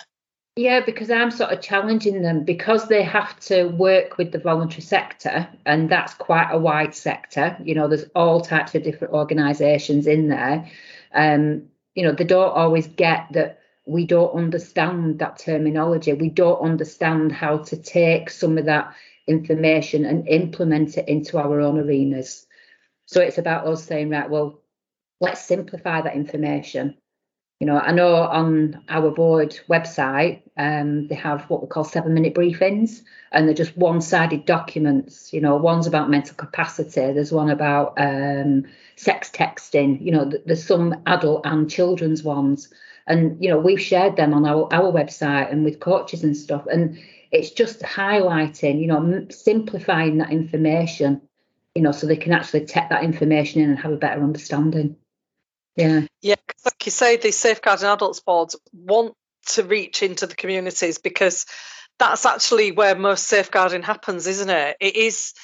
Yeah, 0.60 0.80
because 0.80 1.10
I'm 1.10 1.30
sort 1.30 1.52
of 1.52 1.62
challenging 1.62 2.20
them 2.20 2.44
because 2.44 2.86
they 2.86 3.02
have 3.02 3.40
to 3.40 3.68
work 3.68 4.18
with 4.18 4.30
the 4.30 4.38
voluntary 4.38 4.82
sector, 4.82 5.48
and 5.64 5.88
that's 5.88 6.12
quite 6.12 6.50
a 6.50 6.58
wide 6.58 6.94
sector. 6.94 7.56
You 7.64 7.74
know, 7.74 7.88
there's 7.88 8.04
all 8.14 8.42
types 8.42 8.74
of 8.74 8.82
different 8.82 9.14
organisations 9.14 10.06
in 10.06 10.28
there. 10.28 10.70
Um, 11.14 11.70
you 11.94 12.02
know, 12.02 12.12
they 12.12 12.24
don't 12.24 12.52
always 12.54 12.86
get 12.88 13.28
that 13.32 13.60
we 13.86 14.04
don't 14.04 14.34
understand 14.34 15.20
that 15.20 15.38
terminology. 15.38 16.12
We 16.12 16.28
don't 16.28 16.60
understand 16.60 17.32
how 17.32 17.56
to 17.70 17.76
take 17.78 18.28
some 18.28 18.58
of 18.58 18.66
that 18.66 18.94
information 19.26 20.04
and 20.04 20.28
implement 20.28 20.98
it 20.98 21.08
into 21.08 21.38
our 21.38 21.58
own 21.62 21.78
arenas. 21.78 22.46
So 23.06 23.22
it's 23.22 23.38
about 23.38 23.66
us 23.66 23.82
saying, 23.82 24.10
right, 24.10 24.28
well, 24.28 24.60
let's 25.22 25.40
simplify 25.40 26.02
that 26.02 26.16
information. 26.16 26.98
You 27.60 27.66
know, 27.66 27.78
I 27.78 27.92
know 27.92 28.14
on 28.14 28.82
our 28.88 29.10
board 29.10 29.60
website, 29.68 30.40
um, 30.56 31.08
they 31.08 31.14
have 31.14 31.42
what 31.50 31.60
we 31.60 31.68
call 31.68 31.84
seven 31.84 32.14
minute 32.14 32.34
briefings, 32.34 33.02
and 33.32 33.46
they're 33.46 33.54
just 33.54 33.76
one 33.76 34.00
sided 34.00 34.46
documents. 34.46 35.30
You 35.30 35.42
know, 35.42 35.56
one's 35.56 35.86
about 35.86 36.08
mental 36.08 36.34
capacity, 36.36 37.12
there's 37.12 37.32
one 37.32 37.50
about 37.50 37.92
um, 37.98 38.64
sex 38.96 39.30
texting, 39.30 40.00
you 40.02 40.10
know, 40.10 40.30
there's 40.46 40.66
some 40.66 41.02
adult 41.06 41.44
and 41.44 41.70
children's 41.70 42.22
ones. 42.22 42.68
And, 43.06 43.42
you 43.42 43.50
know, 43.50 43.58
we've 43.58 43.80
shared 43.80 44.16
them 44.16 44.32
on 44.32 44.46
our, 44.46 44.72
our 44.72 44.92
website 44.92 45.50
and 45.52 45.64
with 45.64 45.80
coaches 45.80 46.24
and 46.24 46.36
stuff. 46.36 46.64
And 46.66 46.98
it's 47.30 47.50
just 47.50 47.80
highlighting, 47.80 48.80
you 48.80 48.86
know, 48.86 49.26
simplifying 49.30 50.18
that 50.18 50.30
information, 50.30 51.20
you 51.74 51.82
know, 51.82 51.92
so 51.92 52.06
they 52.06 52.16
can 52.16 52.32
actually 52.32 52.64
take 52.64 52.88
that 52.88 53.04
information 53.04 53.60
in 53.60 53.70
and 53.70 53.78
have 53.78 53.92
a 53.92 53.96
better 53.96 54.22
understanding. 54.22 54.96
Yeah. 55.76 56.02
Yeah, 56.20 56.36
like 56.64 56.84
you 56.86 56.92
say, 56.92 57.16
the 57.16 57.30
safeguarding 57.30 57.88
adults 57.88 58.20
boards 58.20 58.56
want 58.72 59.14
to 59.48 59.62
reach 59.64 60.02
into 60.02 60.26
the 60.26 60.34
communities 60.34 60.98
because 60.98 61.46
that's 61.98 62.26
actually 62.26 62.72
where 62.72 62.94
most 62.94 63.24
safeguarding 63.24 63.82
happens, 63.82 64.26
isn't 64.26 64.50
it? 64.50 64.76
It 64.80 64.96
is, 64.96 65.34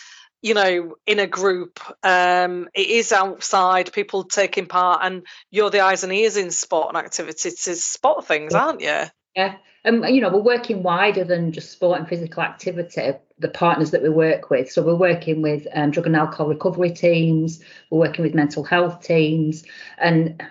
you 0.42 0.54
know, 0.54 0.94
in 1.06 1.18
a 1.18 1.26
group. 1.26 1.80
Um, 2.02 2.68
it 2.74 2.88
is 2.88 3.12
outside, 3.12 3.92
people 3.92 4.24
taking 4.24 4.66
part, 4.66 5.00
and 5.02 5.26
you're 5.50 5.70
the 5.70 5.80
eyes 5.80 6.04
and 6.04 6.12
ears 6.12 6.36
in 6.36 6.50
sport 6.50 6.88
and 6.88 6.96
activity 6.96 7.50
to 7.50 7.74
spot 7.76 8.26
things, 8.26 8.54
aren't 8.54 8.80
you? 8.80 9.04
Yeah, 9.36 9.56
and 9.84 10.02
you 10.14 10.20
know, 10.22 10.30
we're 10.30 10.40
working 10.40 10.82
wider 10.82 11.22
than 11.22 11.52
just 11.52 11.70
sport 11.70 11.98
and 11.98 12.08
physical 12.08 12.42
activity. 12.42 13.12
The 13.38 13.48
partners 13.50 13.90
that 13.90 14.02
we 14.02 14.08
work 14.08 14.48
with, 14.48 14.72
so 14.72 14.82
we're 14.82 14.94
working 14.96 15.42
with 15.42 15.66
um, 15.74 15.90
drug 15.90 16.06
and 16.06 16.16
alcohol 16.16 16.48
recovery 16.48 16.90
teams, 16.90 17.62
we're 17.90 17.98
working 17.98 18.24
with 18.24 18.34
mental 18.34 18.64
health 18.64 19.02
teams, 19.02 19.62
and 19.98 20.42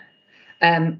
um, 0.62 1.00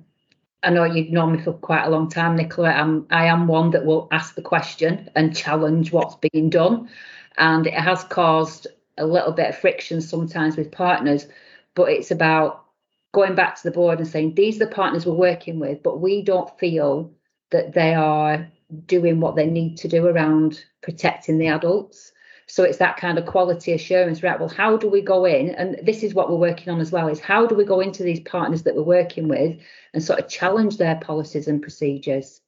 I 0.64 0.72
know 0.72 0.84
you've 0.84 1.12
known 1.12 1.34
me 1.34 1.44
for 1.44 1.54
quite 1.54 1.86
a 1.86 1.90
long 1.92 2.10
time, 2.10 2.36
Nicola. 2.36 2.70
I'm, 2.70 3.06
I 3.12 3.26
am 3.28 3.48
one 3.48 3.70
that 3.72 3.86
will 3.86 4.08
ask 4.12 4.34
the 4.34 4.42
question 4.42 5.10
and 5.16 5.36
challenge 5.38 5.92
what's 5.92 6.16
being 6.32 6.50
done, 6.50 6.90
and 7.38 7.68
it 7.68 7.74
has 7.76 8.04
caused 8.06 8.66
a 8.98 9.06
little 9.06 9.32
bit 9.32 9.50
of 9.50 9.58
friction 9.60 10.02
sometimes 10.02 10.58
with 10.58 10.72
partners, 10.72 11.28
but 11.76 11.90
it's 11.92 12.10
about 12.10 12.66
going 13.14 13.36
back 13.36 13.56
to 13.56 13.64
the 13.64 13.72
board 13.72 14.00
and 14.00 14.08
saying 14.08 14.34
these 14.34 14.56
are 14.60 14.66
the 14.66 14.72
partners 14.72 15.06
we're 15.06 15.14
working 15.14 15.60
with, 15.60 15.84
but 15.84 16.02
we 16.02 16.24
don't 16.24 16.58
feel 16.60 17.12
that 17.56 17.74
they 17.74 17.94
are 17.96 18.48
doing 18.86 19.20
what 19.22 19.36
they 19.36 19.46
need 19.46 19.78
to 19.78 19.88
do 19.88 20.06
around 20.08 20.64
protecting 20.82 21.38
the 21.38 21.48
adults. 21.48 22.12
So 22.48 22.64
it's 22.64 22.78
that 22.78 22.98
kind 22.98 23.18
of 23.18 23.26
quality 23.26 23.72
assurance, 23.74 24.22
right? 24.22 24.40
Well, 24.40 24.50
how 24.50 24.78
do 24.78 24.88
we 24.88 25.02
go 25.02 25.26
in? 25.26 25.56
And 25.56 25.80
this 25.84 26.04
is 26.04 26.14
what 26.14 26.30
we're 26.30 26.36
working 26.50 26.72
on 26.72 26.80
as 26.80 26.92
well: 26.92 27.08
is 27.08 27.20
how 27.20 27.48
do 27.48 27.56
we 27.56 27.64
go 27.64 27.80
into 27.80 28.04
these 28.04 28.20
partners 28.20 28.64
that 28.64 28.76
we're 28.76 28.84
working 28.84 29.28
with 29.28 29.60
and 29.94 30.04
sort 30.04 30.20
of 30.20 30.30
challenge 30.30 30.78
their 30.78 30.98
policies 30.98 31.48
and 31.48 31.62
procedures? 31.62 32.42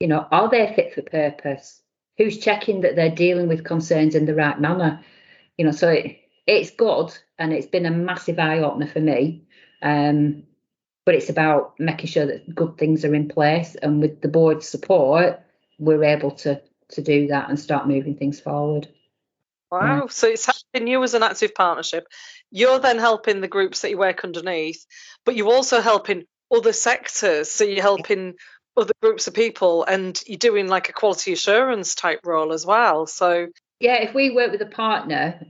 You 0.00 0.08
know, 0.08 0.26
are 0.32 0.48
they 0.48 0.72
fit 0.74 0.94
for 0.94 1.02
purpose? 1.02 1.82
Who's 2.18 2.38
checking 2.38 2.80
that 2.80 2.96
they're 2.96 3.14
dealing 3.14 3.48
with 3.48 3.64
concerns 3.64 4.14
in 4.14 4.26
the 4.26 4.34
right 4.34 4.60
manner? 4.60 5.04
You 5.56 5.66
know, 5.66 5.72
so 5.72 5.88
it, 5.90 6.18
it's 6.46 6.70
good, 6.70 7.16
and 7.38 7.52
it's 7.52 7.66
been 7.66 7.86
a 7.86 7.90
massive 7.90 8.38
eye 8.38 8.58
opener 8.58 8.88
for 8.88 9.00
me. 9.00 9.46
Um, 9.82 10.44
but 11.04 11.14
it's 11.14 11.30
about 11.30 11.74
making 11.78 12.06
sure 12.06 12.26
that 12.26 12.54
good 12.54 12.78
things 12.78 13.04
are 13.04 13.14
in 13.14 13.28
place. 13.28 13.74
And 13.74 14.00
with 14.00 14.20
the 14.20 14.28
board's 14.28 14.68
support 14.68 15.40
we're 15.78 16.04
able 16.04 16.30
to 16.30 16.60
to 16.90 17.02
do 17.02 17.28
that 17.28 17.48
and 17.48 17.58
start 17.58 17.88
moving 17.88 18.16
things 18.16 18.38
forward. 18.40 18.88
Wow. 19.70 20.02
Yeah. 20.02 20.06
so 20.08 20.28
it's 20.28 20.46
helping 20.46 20.86
you 20.86 21.02
as 21.02 21.14
an 21.14 21.22
active 21.22 21.54
partnership. 21.54 22.06
You're 22.50 22.78
then 22.78 22.98
helping 22.98 23.40
the 23.40 23.48
groups 23.48 23.80
that 23.80 23.90
you 23.90 23.98
work 23.98 24.24
underneath 24.24 24.84
but 25.24 25.36
you're 25.36 25.52
also 25.52 25.80
helping 25.80 26.24
other 26.54 26.72
sectors. 26.72 27.50
So 27.50 27.64
you're 27.64 27.82
helping 27.82 28.34
other 28.76 28.92
groups 29.00 29.26
of 29.26 29.34
people 29.34 29.84
and 29.84 30.20
you're 30.26 30.38
doing 30.38 30.68
like 30.68 30.88
a 30.88 30.92
quality 30.92 31.32
assurance 31.32 31.94
type 31.94 32.20
role 32.24 32.52
as 32.52 32.66
well. 32.66 33.06
So 33.06 33.48
yeah 33.80 33.96
if 34.02 34.14
we 34.14 34.30
work 34.30 34.52
with 34.52 34.62
a 34.62 34.66
partner 34.66 35.40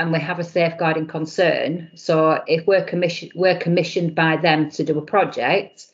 and 0.00 0.12
we 0.12 0.18
have 0.18 0.38
a 0.38 0.44
safeguarding 0.44 1.06
concern. 1.06 1.90
So 1.94 2.42
if 2.46 2.66
we're 2.66 2.84
commissioned 2.84 3.32
we're 3.34 3.58
commissioned 3.58 4.14
by 4.14 4.38
them 4.38 4.70
to 4.70 4.82
do 4.82 4.98
a 4.98 5.02
project, 5.02 5.86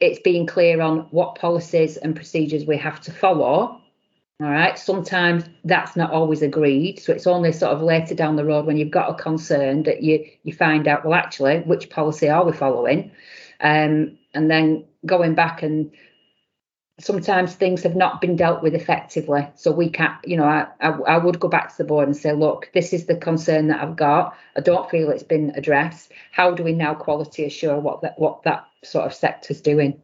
it's 0.00 0.18
being 0.20 0.46
clear 0.46 0.80
on 0.80 1.00
what 1.10 1.34
policies 1.34 1.98
and 1.98 2.16
procedures 2.16 2.64
we 2.64 2.78
have 2.78 3.02
to 3.02 3.12
follow. 3.12 3.78
All 4.40 4.48
right. 4.48 4.78
Sometimes 4.78 5.44
that's 5.62 5.94
not 5.94 6.10
always 6.10 6.40
agreed. 6.40 7.00
So 7.00 7.12
it's 7.12 7.26
only 7.26 7.52
sort 7.52 7.72
of 7.72 7.82
later 7.82 8.14
down 8.14 8.36
the 8.36 8.46
road 8.46 8.64
when 8.64 8.78
you've 8.78 8.90
got 8.90 9.10
a 9.10 9.22
concern 9.22 9.82
that 9.82 10.02
you 10.02 10.26
you 10.42 10.54
find 10.54 10.88
out, 10.88 11.04
well, 11.04 11.14
actually, 11.14 11.60
which 11.60 11.90
policy 11.90 12.30
are 12.30 12.44
we 12.44 12.52
following? 12.52 13.12
Um, 13.60 14.18
and 14.32 14.50
then 14.50 14.84
going 15.04 15.34
back 15.34 15.62
and 15.62 15.92
sometimes 17.02 17.54
things 17.54 17.82
have 17.82 17.96
not 17.96 18.20
been 18.20 18.36
dealt 18.36 18.62
with 18.62 18.74
effectively. 18.74 19.48
So 19.56 19.72
we 19.72 19.90
can't, 19.90 20.16
you 20.24 20.36
know, 20.36 20.44
I, 20.44 20.68
I, 20.80 20.90
I, 20.90 21.18
would 21.18 21.40
go 21.40 21.48
back 21.48 21.70
to 21.70 21.78
the 21.78 21.84
board 21.84 22.06
and 22.06 22.16
say, 22.16 22.32
look, 22.32 22.70
this 22.72 22.92
is 22.92 23.06
the 23.06 23.16
concern 23.16 23.68
that 23.68 23.82
I've 23.82 23.96
got. 23.96 24.36
I 24.56 24.60
don't 24.60 24.88
feel 24.88 25.10
it's 25.10 25.24
been 25.24 25.52
addressed. 25.56 26.12
How 26.30 26.52
do 26.52 26.62
we 26.62 26.72
now 26.72 26.94
quality 26.94 27.44
assure 27.44 27.78
what 27.78 28.02
that 28.02 28.18
what 28.18 28.44
that 28.44 28.66
sort 28.84 29.06
of 29.06 29.14
sector's 29.14 29.60
doing? 29.60 30.00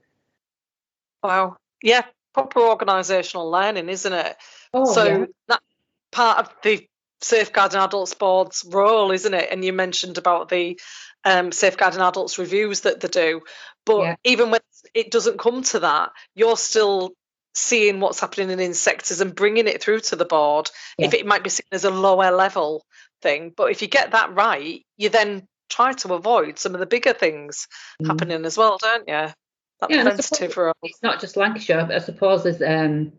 Wow. 1.22 1.56
Yeah, 1.82 2.02
proper 2.34 2.60
organisational 2.60 3.50
learning, 3.50 3.88
isn't 3.88 4.12
it? 4.12 4.36
Oh, 4.74 4.92
so 4.92 5.04
yeah. 5.04 5.24
that 5.48 5.62
part 6.10 6.38
of 6.38 6.52
the 6.62 6.86
safeguarding 7.20 7.80
adults 7.80 8.14
board's 8.14 8.64
role, 8.68 9.12
isn't 9.12 9.34
it? 9.34 9.48
And 9.50 9.64
you 9.64 9.72
mentioned 9.72 10.18
about 10.18 10.48
the 10.48 10.80
um, 11.24 11.52
safeguarding 11.52 12.00
adults 12.00 12.38
reviews 12.38 12.80
that 12.80 13.00
they 13.00 13.08
do. 13.08 13.42
But 13.88 14.02
yeah. 14.02 14.16
even 14.22 14.50
when 14.50 14.60
it 14.92 15.10
doesn't 15.10 15.38
come 15.38 15.62
to 15.62 15.80
that, 15.80 16.12
you're 16.34 16.58
still 16.58 17.12
seeing 17.54 18.00
what's 18.00 18.20
happening 18.20 18.60
in 18.60 18.74
sectors 18.74 19.22
and 19.22 19.34
bringing 19.34 19.66
it 19.66 19.82
through 19.82 20.00
to 20.00 20.16
the 20.16 20.26
board. 20.26 20.68
Yeah. 20.98 21.06
If 21.06 21.14
it 21.14 21.24
might 21.24 21.42
be 21.42 21.48
seen 21.48 21.64
as 21.72 21.84
a 21.84 21.90
lower 21.90 22.30
level 22.30 22.84
thing, 23.22 23.50
but 23.56 23.70
if 23.70 23.80
you 23.80 23.88
get 23.88 24.12
that 24.12 24.34
right, 24.34 24.84
you 24.98 25.08
then 25.08 25.48
try 25.70 25.94
to 25.94 26.12
avoid 26.12 26.58
some 26.58 26.74
of 26.74 26.80
the 26.80 26.86
bigger 26.86 27.14
things 27.14 27.66
mm. 28.02 28.08
happening 28.08 28.44
as 28.44 28.58
well, 28.58 28.76
don't 28.76 29.08
you? 29.08 29.32
That 29.80 29.90
yeah, 29.90 30.02
preventative 30.02 30.54
role. 30.58 30.74
It's 30.82 31.02
not 31.02 31.18
just 31.18 31.38
Lancashire. 31.38 31.88
I 31.90 31.98
suppose 32.00 32.42
there's 32.42 32.60
um, 32.60 33.12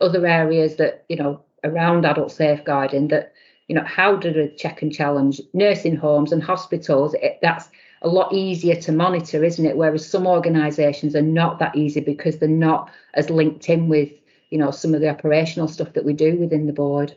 other 0.00 0.26
areas 0.26 0.74
that 0.76 1.04
you 1.08 1.16
know 1.16 1.44
around 1.62 2.04
adult 2.04 2.32
safeguarding 2.32 3.08
that 3.08 3.32
you 3.68 3.74
know, 3.74 3.84
how 3.84 4.16
do 4.16 4.32
they 4.32 4.48
check 4.56 4.82
and 4.82 4.92
challenge 4.92 5.40
nursing 5.52 5.96
homes 5.96 6.32
and 6.32 6.42
hospitals? 6.42 7.14
It, 7.14 7.38
that's 7.42 7.68
a 8.02 8.08
lot 8.08 8.32
easier 8.32 8.76
to 8.82 8.92
monitor, 8.92 9.42
isn't 9.42 9.64
it? 9.64 9.76
Whereas 9.76 10.08
some 10.08 10.26
organisations 10.26 11.16
are 11.16 11.22
not 11.22 11.58
that 11.58 11.76
easy 11.76 12.00
because 12.00 12.38
they're 12.38 12.48
not 12.48 12.90
as 13.14 13.30
linked 13.30 13.68
in 13.68 13.88
with, 13.88 14.10
you 14.50 14.58
know, 14.58 14.70
some 14.70 14.94
of 14.94 15.00
the 15.00 15.08
operational 15.08 15.68
stuff 15.68 15.92
that 15.94 16.04
we 16.04 16.12
do 16.12 16.36
within 16.36 16.66
the 16.66 16.72
board. 16.72 17.14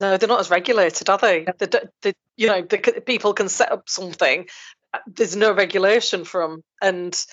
No, 0.00 0.16
they're 0.16 0.28
not 0.28 0.40
as 0.40 0.50
regulated, 0.50 1.08
are 1.08 1.18
they? 1.18 1.44
The, 1.44 1.88
the, 2.02 2.14
you 2.36 2.48
know, 2.48 2.62
the, 2.62 3.02
people 3.06 3.32
can 3.32 3.48
set 3.48 3.70
up 3.70 3.88
something. 3.88 4.48
Uh, 4.92 4.98
there's 5.06 5.36
no 5.36 5.52
regulation 5.52 6.24
from, 6.24 6.62
and 6.82 7.24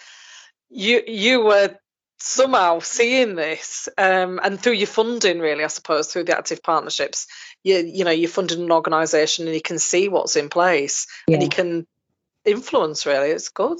you 0.69 1.01
you 1.05 1.43
were 1.43 1.75
somehow 2.19 2.79
seeing 2.79 3.35
this 3.35 3.89
um, 3.97 4.39
and 4.43 4.59
through 4.59 4.73
your 4.73 4.87
funding 4.87 5.39
really 5.39 5.63
i 5.63 5.67
suppose 5.67 6.07
through 6.07 6.23
the 6.23 6.37
active 6.37 6.61
partnerships 6.61 7.25
you 7.63 7.77
you 7.77 8.05
know 8.05 8.11
you're 8.11 8.29
funding 8.29 8.61
an 8.61 8.71
organization 8.71 9.47
and 9.47 9.55
you 9.55 9.61
can 9.61 9.79
see 9.79 10.07
what's 10.07 10.35
in 10.35 10.47
place 10.47 11.07
yeah. 11.27 11.33
and 11.33 11.43
you 11.43 11.49
can 11.49 11.87
influence 12.45 13.05
really. 13.05 13.29
It's 13.29 13.49
good. 13.49 13.79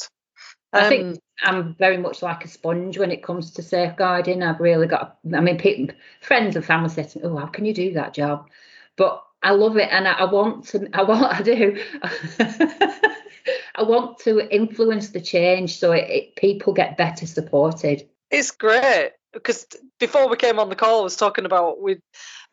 Um, 0.74 0.84
i 0.84 0.90
think 0.90 1.20
um, 1.46 1.56
i'm 1.56 1.76
very 1.76 1.98
much 1.98 2.22
like 2.22 2.46
a 2.46 2.48
sponge 2.48 2.98
when 2.98 3.12
it 3.12 3.24
comes 3.24 3.52
to 3.52 3.64
safeguarding. 3.64 4.42
I've 4.42 4.60
really 4.60 4.88
got 4.88 5.18
i 5.36 5.42
mean 5.42 5.58
people, 5.58 5.96
friends 6.22 6.56
and 6.56 6.64
family 6.66 6.90
say 6.90 7.04
to 7.04 7.20
me 7.20 7.26
oh 7.26 7.38
how 7.38 7.48
can 7.48 7.66
you 7.66 7.74
do 7.74 7.94
that 7.94 8.14
job? 8.14 8.48
But 8.98 9.24
i 9.44 9.52
love 9.52 9.78
it 9.78 9.90
and 9.92 10.08
i, 10.08 10.14
I 10.14 10.32
want 10.32 10.66
to 10.68 10.88
i 10.94 11.04
want 11.04 11.40
i 11.40 11.42
do. 11.42 11.84
I 13.76 13.84
want 13.84 14.20
to 14.20 14.54
influence 14.54 15.10
the 15.10 15.22
change 15.22 15.80
so 15.80 15.92
it, 15.92 16.10
it, 16.10 16.36
people 16.36 16.74
get 16.74 16.98
better 16.98 17.26
supported. 17.26 18.08
It's 18.30 18.52
great 18.52 19.12
because 19.34 19.66
before 20.00 20.30
we 20.30 20.38
came 20.38 20.60
on 20.60 20.70
the 20.70 20.76
call, 20.76 21.02
I 21.02 21.04
was 21.04 21.16
talking 21.16 21.46
about 21.46 21.82
we 21.82 22.00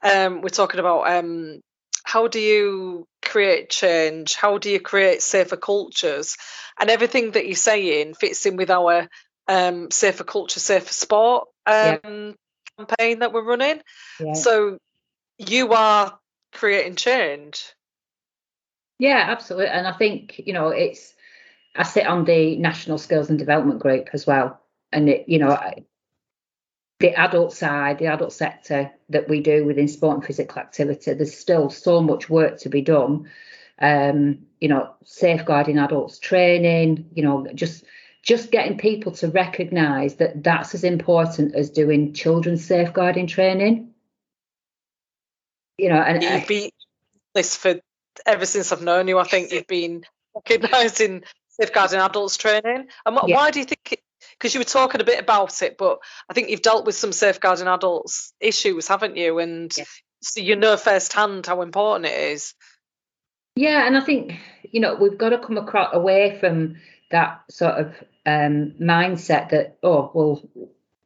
um, 0.03 0.41
we're 0.41 0.49
talking 0.49 0.81
about 0.81 1.11
um, 1.11 1.61
how 2.09 2.27
do 2.27 2.41
you 2.41 3.07
create 3.21 3.69
change? 3.69 4.35
How 4.35 4.57
do 4.57 4.71
you 4.71 4.81
create 4.81 5.21
safer 5.21 5.59
cultures? 5.59 6.38
And 6.81 6.88
everything 6.88 7.33
that 7.33 7.45
you're 7.45 7.55
saying 7.55 8.15
fits 8.15 8.47
in 8.47 8.57
with 8.57 8.71
our 8.71 9.11
um, 9.47 9.91
safer 9.91 10.25
culture, 10.25 10.59
safer 10.59 10.91
sport 10.91 11.49
um, 11.67 11.99
yeah. 12.03 12.33
campaign 12.79 13.19
that 13.19 13.35
we're 13.35 13.45
running. 13.45 13.83
Yeah. 14.19 14.33
So 14.33 14.79
you 15.37 15.75
are 15.75 16.19
creating 16.55 16.97
change. 16.97 17.75
Yeah, 18.99 19.27
absolutely. 19.29 19.69
And 19.69 19.87
I 19.87 19.93
think 19.93 20.38
you 20.38 20.55
know 20.55 20.69
it's. 20.69 21.12
I 21.77 21.83
sit 21.83 22.07
on 22.07 22.25
the 22.25 22.57
National 22.57 22.97
Skills 22.97 23.29
and 23.29 23.38
Development 23.38 23.81
Group 23.81 24.09
as 24.15 24.27
well, 24.27 24.59
and 24.91 25.11
it, 25.11 25.29
you 25.29 25.41
know 25.41 25.61
the 27.00 27.14
adult 27.14 27.52
side, 27.52 27.99
the 27.99 28.07
adult 28.07 28.33
sector 28.33 28.90
that 29.09 29.28
we 29.28 29.40
do 29.40 29.64
within 29.64 29.88
sport 29.88 30.17
and 30.17 30.26
physical 30.26 30.61
activity, 30.61 31.14
there's 31.14 31.37
still 31.37 31.71
so 31.71 32.00
much 32.00 32.28
work 32.28 32.59
to 32.61 32.69
be 32.69 32.83
done. 32.83 33.28
um, 33.81 34.47
you 34.61 34.69
know, 34.69 34.90
safeguarding 35.05 35.78
adults 35.78 36.19
training, 36.19 37.11
you 37.14 37.23
know, 37.23 37.47
just 37.55 37.85
just 38.23 38.50
getting 38.50 38.76
people 38.76 39.12
to 39.12 39.28
recognise 39.28 40.17
that 40.17 40.43
that's 40.43 40.75
as 40.75 40.85
important 40.85 41.55
as 41.55 41.71
doing 41.71 42.12
children's 42.12 42.64
safeguarding 42.64 43.26
training. 43.26 43.90
You 45.78 45.90
know, 45.90 46.00
and 46.00 46.23
you've 46.23 46.49
been 46.49 46.71
this 47.35 47.55
for 47.55 47.76
ever 48.26 48.47
since 48.47 48.73
I've 48.73 48.83
known 48.83 49.07
you. 49.07 49.19
I 49.19 49.25
think 49.25 49.52
you've 49.52 49.69
been 49.69 50.05
recognising 50.35 51.23
safeguarding 51.49 52.00
adults 52.00 52.37
training. 52.37 52.88
And 53.07 53.14
what, 53.14 53.28
yeah. 53.28 53.37
why 53.37 53.50
do 53.52 53.61
you 53.61 53.64
think? 53.64 54.02
Because 54.38 54.54
you 54.54 54.61
were 54.61 54.64
talking 54.64 55.00
a 55.00 55.04
bit 55.04 55.18
about 55.18 55.62
it, 55.62 55.76
but 55.76 55.99
I 56.30 56.35
think 56.35 56.49
you've 56.49 56.62
dealt 56.62 56.87
with 56.87 56.95
some 56.95 57.12
safeguarding 57.12 57.66
adults 57.66 58.33
issues, 58.40 58.87
haven't 58.87 59.16
you? 59.16 59.38
And 59.40 59.76
yeah. 59.76 59.85
so 60.23 60.40
you 60.40 60.54
know 60.54 60.76
firsthand 60.76 61.47
how 61.47 61.62
important 61.62 62.07
it 62.07 62.33
is. 62.33 62.54
Yeah, 63.57 63.87
and 63.87 63.97
I 63.97 64.00
think 64.00 64.38
you 64.71 64.80
know 64.80 64.95
we've 64.95 65.18
got 65.18 65.30
to 65.30 65.38
come 65.38 65.59
across 65.59 65.90
away 65.92 66.38
from 66.38 66.76
that 67.11 67.42
sort 67.50 67.75
of 67.75 67.95
um, 68.26 68.75
mindset 68.80 69.50
that 69.50 69.78
oh 69.83 70.11
well 70.14 70.42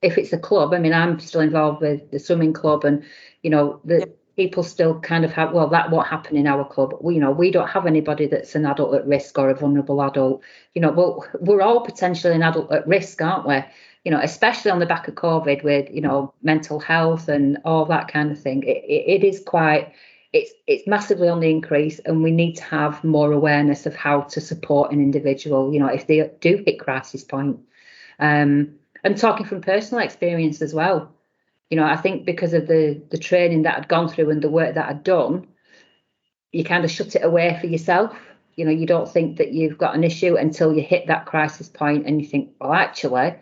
if 0.01 0.19
it's 0.19 0.33
a 0.33 0.39
club 0.39 0.75
i 0.75 0.79
mean 0.79 0.93
i'm 0.93 1.21
still 1.21 1.41
involved 1.41 1.81
with 1.81 2.11
the 2.11 2.19
swimming 2.19 2.53
club 2.53 2.85
and 2.85 3.05
you 3.43 3.51
know 3.51 3.81
the 3.85 4.13
people 4.37 4.63
still 4.63 4.99
kind 5.01 5.25
of 5.25 5.33
have 5.33 5.53
well 5.53 5.69
that 5.69 5.91
won't 5.91 6.09
happen 6.09 6.37
in 6.37 6.47
our 6.47 6.65
club. 6.65 6.95
We, 7.01 7.15
you 7.15 7.21
know 7.21 7.31
we 7.31 7.51
don't 7.51 7.69
have 7.69 7.87
anybody 7.87 8.27
that's 8.27 8.55
an 8.55 8.67
adult 8.67 8.95
at 8.95 9.07
risk 9.07 9.39
or 9.39 9.51
a 9.51 9.55
vulnerable 9.55 10.03
adult. 10.03 10.43
You 10.75 10.83
know 10.83 10.91
well 10.91 11.27
we're 11.41 11.63
all 11.63 11.81
potentially 11.81 12.35
an 12.35 12.43
adult 12.43 12.73
at 12.73 12.87
risk 12.87 13.21
aren't 13.21 13.47
we? 13.47 13.63
You 14.05 14.11
know 14.11 14.21
especially 14.21 14.71
on 14.71 14.79
the 14.79 14.87
back 14.87 15.09
of 15.09 15.15
covid 15.15 15.63
with 15.63 15.91
you 15.91 16.01
know 16.01 16.33
mental 16.43 16.81
health 16.81 17.29
and 17.29 17.59
all 17.65 17.85
that 17.87 18.09
kind 18.09 18.33
of 18.33 18.41
thing. 18.41 18.63
It, 18.63 18.85
it, 18.85 19.23
it 19.23 19.25
is 19.25 19.43
quite 19.45 19.93
it's 20.33 20.53
it's 20.67 20.87
massively 20.87 21.29
on 21.29 21.41
the 21.41 21.51
increase 21.51 21.99
and 21.99 22.23
we 22.23 22.31
need 22.31 22.55
to 22.55 22.65
have 22.65 23.05
more 23.05 23.33
awareness 23.33 23.85
of 23.85 23.95
how 23.95 24.23
to 24.23 24.41
support 24.41 24.93
an 24.93 25.01
individual 25.01 25.73
you 25.73 25.79
know 25.79 25.89
if 25.89 26.07
they 26.07 26.31
do 26.41 26.63
hit 26.67 26.81
crisis 26.81 27.25
point. 27.25 27.59
Um, 28.19 28.77
and 29.05 29.17
talking 29.17 29.47
from 29.47 29.63
personal 29.63 30.05
experience 30.05 30.63
as 30.63 30.73
well 30.73 31.13
you 31.73 31.77
know 31.77 31.87
i 31.87 31.97
think 31.97 32.27
because 32.27 32.53
of 32.53 32.67
the 32.67 33.01
the 33.11 33.17
training 33.17 33.63
that 33.63 33.79
i'd 33.79 33.89
gone 33.89 34.07
through 34.07 34.29
and 34.29 34.43
the 34.43 34.51
work 34.51 34.75
that 34.75 34.91
i'd 34.91 35.03
done 35.03 35.47
you 36.53 36.63
kind 36.63 36.85
of 36.85 36.91
shut 36.91 37.17
it 37.17 37.25
away 37.25 37.57
for 37.63 37.67
yourself. 37.67 38.15
You 38.57 38.67
know 38.67 38.71
you 38.71 38.87
don't 38.87 39.11
think 39.11 39.39
that 39.39 39.55
you've 39.55 39.79
got 39.79 39.95
an 39.95 40.05
issue 40.05 40.37
until 40.37 40.75
you 40.75 40.83
hit 40.83 41.07
that 41.07 41.25
crisis 41.25 41.71
point 41.71 42.07
and 42.07 42.21
you 42.21 42.29
think 42.29 42.51
well 42.61 42.75
actually 42.75 43.37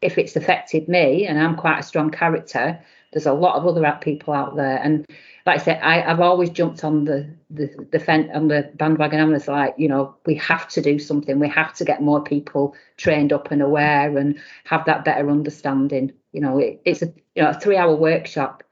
if 0.00 0.16
it's 0.16 0.36
affected 0.36 0.88
me 0.88 1.26
and 1.26 1.40
i'm 1.40 1.56
quite 1.56 1.80
a 1.80 1.82
strong 1.82 2.12
character 2.12 2.80
there's 3.12 3.26
a 3.26 3.32
lot 3.32 3.56
of 3.56 3.66
other 3.66 3.98
people 4.00 4.34
out 4.34 4.56
there 4.56 4.80
and 4.82 5.06
like 5.46 5.60
I 5.60 5.64
said, 5.64 5.80
I, 5.82 6.00
have 6.00 6.20
always 6.20 6.50
jumped 6.50 6.84
on 6.84 7.04
the 7.04 7.28
the 7.50 7.86
the 7.90 7.98
fence 7.98 8.30
on 8.32 8.48
the 8.48 8.70
bandwagon. 8.74 9.20
I 9.20 9.24
was 9.24 9.48
like, 9.48 9.74
you 9.76 9.88
know, 9.88 10.14
we 10.24 10.36
have 10.36 10.68
to 10.68 10.80
do 10.80 10.98
something. 10.98 11.38
We 11.40 11.48
have 11.48 11.74
to 11.74 11.84
get 11.84 12.02
more 12.02 12.22
people 12.22 12.76
trained 12.96 13.32
up 13.32 13.50
and 13.50 13.60
aware 13.60 14.16
and 14.16 14.38
have 14.64 14.84
that 14.84 15.04
better 15.04 15.28
understanding. 15.28 16.12
You 16.32 16.42
know, 16.42 16.58
it, 16.58 16.80
it's 16.84 17.02
a 17.02 17.06
you 17.34 17.42
know 17.42 17.50
a 17.50 17.54
three 17.54 17.76
hour 17.76 17.94
workshop. 17.94 18.62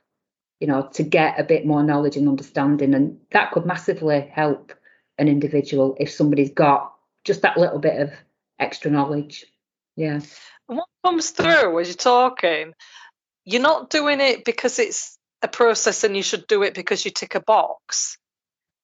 You 0.61 0.67
know, 0.67 0.89
to 0.93 1.03
get 1.03 1.41
a 1.41 1.45
bit 1.45 1.67
more 1.67 1.83
knowledge 1.83 2.17
and 2.17 2.29
understanding, 2.29 2.95
and 2.95 3.19
that 3.33 3.51
could 3.51 3.67
massively 3.67 4.31
help 4.33 4.73
an 5.19 5.27
individual 5.27 5.97
if 5.99 6.11
somebody's 6.11 6.51
got 6.51 6.95
just 7.25 7.43
that 7.43 7.57
little 7.57 7.79
bit 7.79 8.01
of 8.01 8.13
extra 8.59 8.91
knowledge. 8.91 9.47
Yeah. 9.97 10.21
What 10.67 10.87
comes 11.05 11.31
through 11.31 11.81
as 11.81 11.89
you're 11.89 11.97
talking, 11.97 12.75
you're 13.51 13.63
not 13.63 13.91
doing 13.91 14.21
it 14.21 14.45
because 14.45 14.79
it's 14.79 15.19
a 15.43 15.49
process 15.49 16.05
and 16.05 16.17
you 16.17 16.23
should 16.23 16.47
do 16.47 16.63
it 16.63 16.75
because 16.75 17.05
you 17.05 17.11
tick 17.11 17.35
a 17.35 17.41
box. 17.41 18.19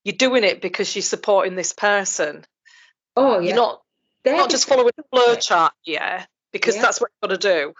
You're 0.04 0.16
doing 0.16 0.44
it 0.44 0.60
because 0.60 0.94
you're 0.94 1.02
supporting 1.02 1.54
this 1.54 1.72
person. 1.72 2.44
Oh, 3.16 3.38
yeah. 3.38 3.48
You're 3.48 3.56
not, 3.56 3.82
They're 4.24 4.36
not 4.36 4.50
just 4.50 4.68
following 4.68 4.92
the 4.96 5.04
flow 5.10 5.34
chart, 5.36 5.72
yeah, 5.84 6.26
because 6.52 6.76
yeah. 6.76 6.82
that's 6.82 7.00
what 7.00 7.10
you've 7.10 7.30
got 7.30 7.40
to 7.40 7.48
do. 7.48 7.72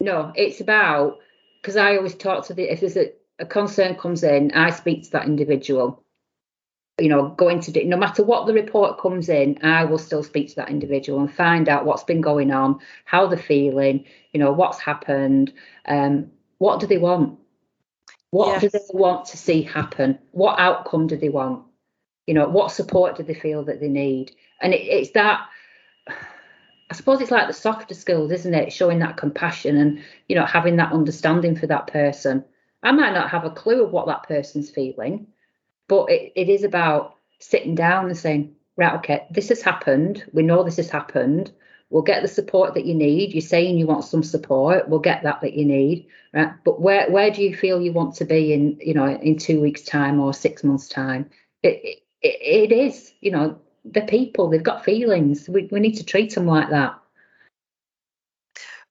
No, 0.00 0.32
it's 0.34 0.60
about 0.60 1.18
because 1.62 1.76
I 1.76 1.96
always 1.96 2.14
talk 2.14 2.46
to 2.46 2.54
the 2.54 2.64
if 2.64 2.80
there's 2.80 2.96
a, 2.96 3.12
a 3.38 3.46
concern 3.46 3.96
comes 3.96 4.22
in, 4.22 4.52
I 4.52 4.70
speak 4.70 5.04
to 5.04 5.10
that 5.12 5.26
individual. 5.26 6.04
You 6.98 7.10
know, 7.10 7.28
going 7.28 7.60
to 7.60 7.72
do 7.72 7.84
no 7.84 7.98
matter 7.98 8.22
what 8.22 8.46
the 8.46 8.54
report 8.54 8.98
comes 8.98 9.28
in, 9.28 9.58
I 9.62 9.84
will 9.84 9.98
still 9.98 10.22
speak 10.22 10.48
to 10.48 10.56
that 10.56 10.70
individual 10.70 11.20
and 11.20 11.32
find 11.32 11.68
out 11.68 11.84
what's 11.84 12.04
been 12.04 12.22
going 12.22 12.50
on, 12.50 12.80
how 13.04 13.26
they're 13.26 13.38
feeling, 13.38 14.06
you 14.32 14.40
know, 14.40 14.52
what's 14.52 14.80
happened, 14.80 15.52
um, 15.86 16.30
what 16.58 16.80
do 16.80 16.86
they 16.86 16.98
want? 16.98 17.38
What 18.30 18.48
yes. 18.48 18.60
do 18.62 18.68
they 18.70 18.98
want 18.98 19.26
to 19.26 19.36
see 19.36 19.62
happen? 19.62 20.18
What 20.32 20.58
outcome 20.58 21.06
do 21.06 21.16
they 21.16 21.28
want? 21.28 21.64
You 22.26 22.34
know, 22.34 22.48
what 22.48 22.72
support 22.72 23.16
do 23.16 23.22
they 23.22 23.34
feel 23.34 23.64
that 23.64 23.80
they 23.80 23.88
need? 23.88 24.32
And 24.60 24.74
it, 24.74 24.82
it's 24.82 25.10
that. 25.12 25.46
I 26.88 26.94
suppose 26.94 27.20
it's 27.20 27.30
like 27.30 27.48
the 27.48 27.52
softer 27.52 27.94
skills, 27.94 28.30
isn't 28.30 28.54
it? 28.54 28.72
Showing 28.72 29.00
that 29.00 29.16
compassion 29.16 29.76
and 29.76 30.02
you 30.28 30.36
know 30.36 30.46
having 30.46 30.76
that 30.76 30.92
understanding 30.92 31.56
for 31.56 31.66
that 31.66 31.88
person. 31.88 32.44
I 32.82 32.92
might 32.92 33.14
not 33.14 33.30
have 33.30 33.44
a 33.44 33.50
clue 33.50 33.84
of 33.84 33.90
what 33.90 34.06
that 34.06 34.24
person's 34.24 34.70
feeling, 34.70 35.26
but 35.88 36.10
it, 36.10 36.32
it 36.34 36.48
is 36.48 36.64
about 36.64 37.16
sitting 37.38 37.74
down 37.74 38.06
and 38.06 38.16
saying, 38.16 38.54
right, 38.76 38.94
okay, 38.96 39.26
this 39.30 39.48
has 39.48 39.62
happened. 39.62 40.24
We 40.32 40.42
know 40.42 40.62
this 40.62 40.76
has 40.76 40.90
happened. 40.90 41.52
We'll 41.90 42.02
get 42.02 42.22
the 42.22 42.28
support 42.28 42.74
that 42.74 42.84
you 42.84 42.94
need. 42.94 43.32
You're 43.32 43.40
saying 43.40 43.78
you 43.78 43.86
want 43.86 44.04
some 44.04 44.24
support. 44.24 44.88
We'll 44.88 44.98
get 44.98 45.22
that 45.22 45.40
that 45.42 45.54
you 45.54 45.64
need, 45.64 46.08
right? 46.32 46.52
But 46.64 46.80
where 46.80 47.08
where 47.10 47.30
do 47.30 47.42
you 47.42 47.54
feel 47.54 47.80
you 47.80 47.92
want 47.92 48.16
to 48.16 48.24
be 48.24 48.52
in 48.52 48.78
you 48.80 48.92
know 48.92 49.06
in 49.06 49.38
two 49.38 49.60
weeks' 49.60 49.82
time 49.82 50.18
or 50.18 50.34
six 50.34 50.64
months' 50.64 50.88
time? 50.88 51.30
It 51.62 52.00
it, 52.22 52.72
it 52.72 52.72
is 52.72 53.12
you 53.20 53.30
know 53.30 53.60
the 53.84 54.02
people 54.02 54.48
they've 54.48 54.62
got 54.62 54.84
feelings. 54.84 55.48
We 55.48 55.68
we 55.70 55.78
need 55.78 55.94
to 55.98 56.04
treat 56.04 56.34
them 56.34 56.46
like 56.46 56.70
that. 56.70 56.98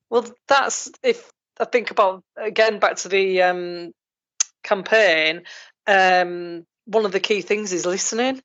Well, 0.09 0.25
that's 0.47 0.89
if 1.03 1.29
I 1.59 1.65
think 1.65 1.91
about 1.91 2.23
again 2.37 2.79
back 2.79 2.95
to 2.97 3.09
the 3.09 3.41
um, 3.41 3.91
campaign. 4.63 5.43
Um, 5.85 6.65
one 6.85 7.05
of 7.05 7.11
the 7.11 7.19
key 7.19 7.41
things 7.41 7.73
is 7.73 7.85
listening, 7.85 8.41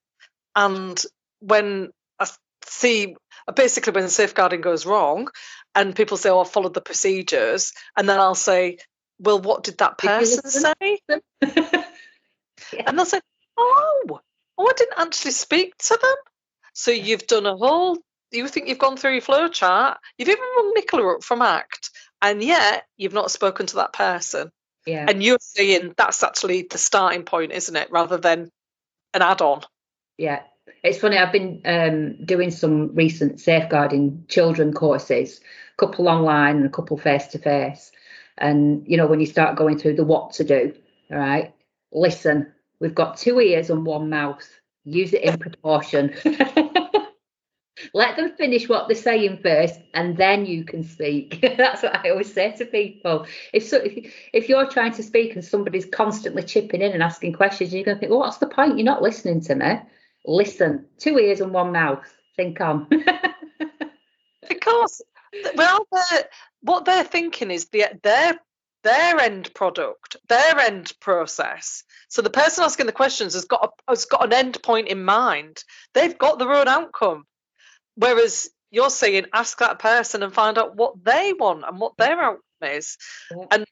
and 0.55 1.00
when 1.40 1.90
I 2.18 2.26
see 2.64 3.16
basically 3.55 3.92
when 3.92 4.09
safeguarding 4.09 4.61
goes 4.61 4.87
wrong 4.87 5.29
and 5.74 5.96
people 5.96 6.16
say, 6.16 6.31
oh, 6.31 6.40
I 6.40 6.44
followed 6.44 6.74
the 6.74 6.81
procedures, 6.81 7.72
and 7.96 8.09
then 8.09 8.18
I'll 8.18 8.35
say, 8.35 8.79
well, 9.18 9.40
what 9.40 9.64
did 9.64 9.79
that 9.79 9.98
person 9.98 10.48
say? 10.50 10.98
yeah. 11.42 11.85
And 12.87 12.98
they'll 12.98 13.07
say, 13.07 13.20
oh, 13.57 14.20
oh, 14.59 14.68
I 14.68 14.72
didn't 14.76 14.98
actually 14.98 15.33
speak 15.33 15.76
to 15.79 15.98
them. 16.00 16.16
So 16.72 16.90
you've 16.90 17.26
done 17.26 17.46
a 17.46 17.57
whole, 17.57 17.98
you 18.33 18.48
think 18.48 18.68
you've 18.68 18.79
gone 18.79 18.96
through 18.96 19.12
your 19.12 19.20
flow 19.20 19.48
chart, 19.48 19.98
you've 20.18 20.29
even 20.29 20.44
rung 20.57 20.72
Nicola 20.74 21.16
up 21.16 21.24
from 21.24 21.42
ACT, 21.42 21.90
and 22.22 22.42
yet 22.42 22.87
you've 22.96 23.12
not 23.12 23.31
spoken 23.31 23.66
to 23.66 23.76
that 23.76 23.92
person. 23.92 24.50
Yeah. 24.87 25.07
And 25.09 25.23
you're 25.23 25.38
saying 25.40 25.95
that's 25.97 26.23
actually 26.23 26.66
the 26.71 26.79
starting 26.79 27.25
point, 27.25 27.53
isn't 27.53 27.77
it? 27.77 27.90
Rather 27.90 28.16
than 28.16 28.51
an 29.14 29.23
add 29.23 29.43
on. 29.43 29.62
Yeah, 30.16 30.43
it's 30.83 30.99
funny, 30.99 31.19
I've 31.19 31.33
been 31.33 31.62
um, 31.64 32.25
doing 32.25 32.51
some 32.51 32.95
recent 32.95 33.40
safeguarding 33.40 34.25
children 34.29 34.73
courses, 34.73 35.40
a 35.40 35.87
couple 35.87 36.09
online 36.09 36.57
and 36.59 36.66
a 36.66 36.71
couple 36.71 36.97
face 36.97 37.27
to 37.29 37.38
face. 37.38 37.93
And, 38.38 38.87
you 38.87 38.97
know, 38.97 39.07
when 39.07 39.21
you 39.21 39.27
start 39.27 39.57
going 39.57 39.79
through 39.79 39.97
the 39.97 40.05
what 40.05 40.33
to 40.35 40.45
do, 40.45 40.75
all 41.11 41.19
right, 41.19 41.55
listen, 41.93 42.53
we've 42.81 42.95
got 42.95 43.19
two 43.19 43.40
ears 43.40 43.71
and 43.71 43.85
one 43.85 44.09
mouth, 44.09 44.49
use 44.85 45.12
it 45.12 45.23
in 45.23 45.38
proportion. 45.38 46.14
Let 47.95 48.16
them 48.16 48.33
finish 48.37 48.69
what 48.69 48.88
they're 48.88 48.97
saying 48.97 49.38
first, 49.43 49.81
and 49.95 50.16
then 50.16 50.47
you 50.47 50.64
can 50.64 50.85
speak. 50.85 51.40
That's 51.57 51.83
what 51.83 51.97
I 51.97 52.11
always 52.11 52.33
say 52.33 52.53
to 52.57 52.64
people. 52.64 53.27
If 53.53 53.64
so, 53.64 53.79
if, 53.79 54.14
if 54.33 54.49
you're 54.49 54.69
trying 54.69 54.93
to 54.93 55.03
speak 55.03 55.35
and 55.35 55.45
somebody's 55.45 55.87
constantly 55.87 56.43
chipping 56.43 56.83
in 56.83 56.93
and 56.93 57.03
asking 57.03 57.35
questions, 57.35 57.73
you're 57.73 57.85
going 57.85 57.97
to 57.97 58.01
think, 58.01 58.11
well, 58.11 58.21
what's 58.21 58.38
the 58.38 58.47
point? 58.47 58.79
You're 58.79 58.85
not 58.85 59.03
listening 59.03 59.40
to 59.43 59.55
me 59.55 59.81
listen, 60.27 60.87
two 60.99 61.19
ears 61.19 61.40
and 61.40 61.53
one 61.53 61.73
mouth. 61.73 62.05
Think 62.37 62.61
on. 62.61 62.87
because 64.49 65.03
well, 65.55 65.87
what 66.62 66.85
they're 66.85 67.05
thinking 67.05 67.51
is 67.51 67.66
the, 67.69 67.87
their 68.03 68.38
their 68.83 69.21
end 69.21 69.53
product, 69.53 70.16
their 70.29 70.59
end 70.59 70.93
process. 71.01 71.85
So 72.09 72.23
the 72.23 72.31
person 72.31 72.64
asking 72.64 72.87
the 72.87 72.93
questions 72.93 73.35
has 73.35 73.45
got 73.45 73.64
a, 73.64 73.90
has 73.90 74.07
got 74.07 74.25
an 74.25 74.33
end 74.33 74.62
point 74.62 74.88
in 74.88 75.05
mind. 75.05 75.64
They've 75.93 76.16
got 76.16 76.38
their 76.38 76.53
own 76.53 76.66
outcome. 76.66 77.27
Whereas 77.96 78.50
you're 78.70 78.90
saying 78.90 79.26
ask 79.33 79.59
that 79.59 79.79
person 79.79 80.22
and 80.22 80.33
find 80.33 80.57
out 80.59 80.76
what 80.76 81.05
they 81.05 81.33
want 81.33 81.64
and 81.66 81.81
what 81.81 81.96
their 81.96 82.20
outcome 82.20 82.40
is. 82.62 82.96
Yeah. 83.31 83.44
And 83.50 83.64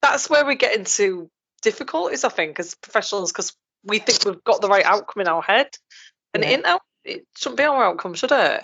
that's 0.00 0.30
where 0.30 0.46
we 0.46 0.54
get 0.54 0.76
into 0.76 1.28
difficulties, 1.62 2.24
I 2.24 2.28
think, 2.28 2.60
as 2.60 2.74
professionals, 2.76 3.32
because 3.32 3.52
we 3.84 3.98
think 3.98 4.24
we've 4.24 4.44
got 4.44 4.60
the 4.60 4.68
right 4.68 4.84
outcome 4.84 5.22
in 5.22 5.28
our 5.28 5.42
head, 5.42 5.68
and 6.34 6.42
yeah. 6.42 6.50
it, 6.50 6.66
ain't, 6.66 6.80
it 7.04 7.26
shouldn't 7.36 7.58
be 7.58 7.64
our 7.64 7.84
outcome, 7.84 8.14
should 8.14 8.32
it? 8.32 8.62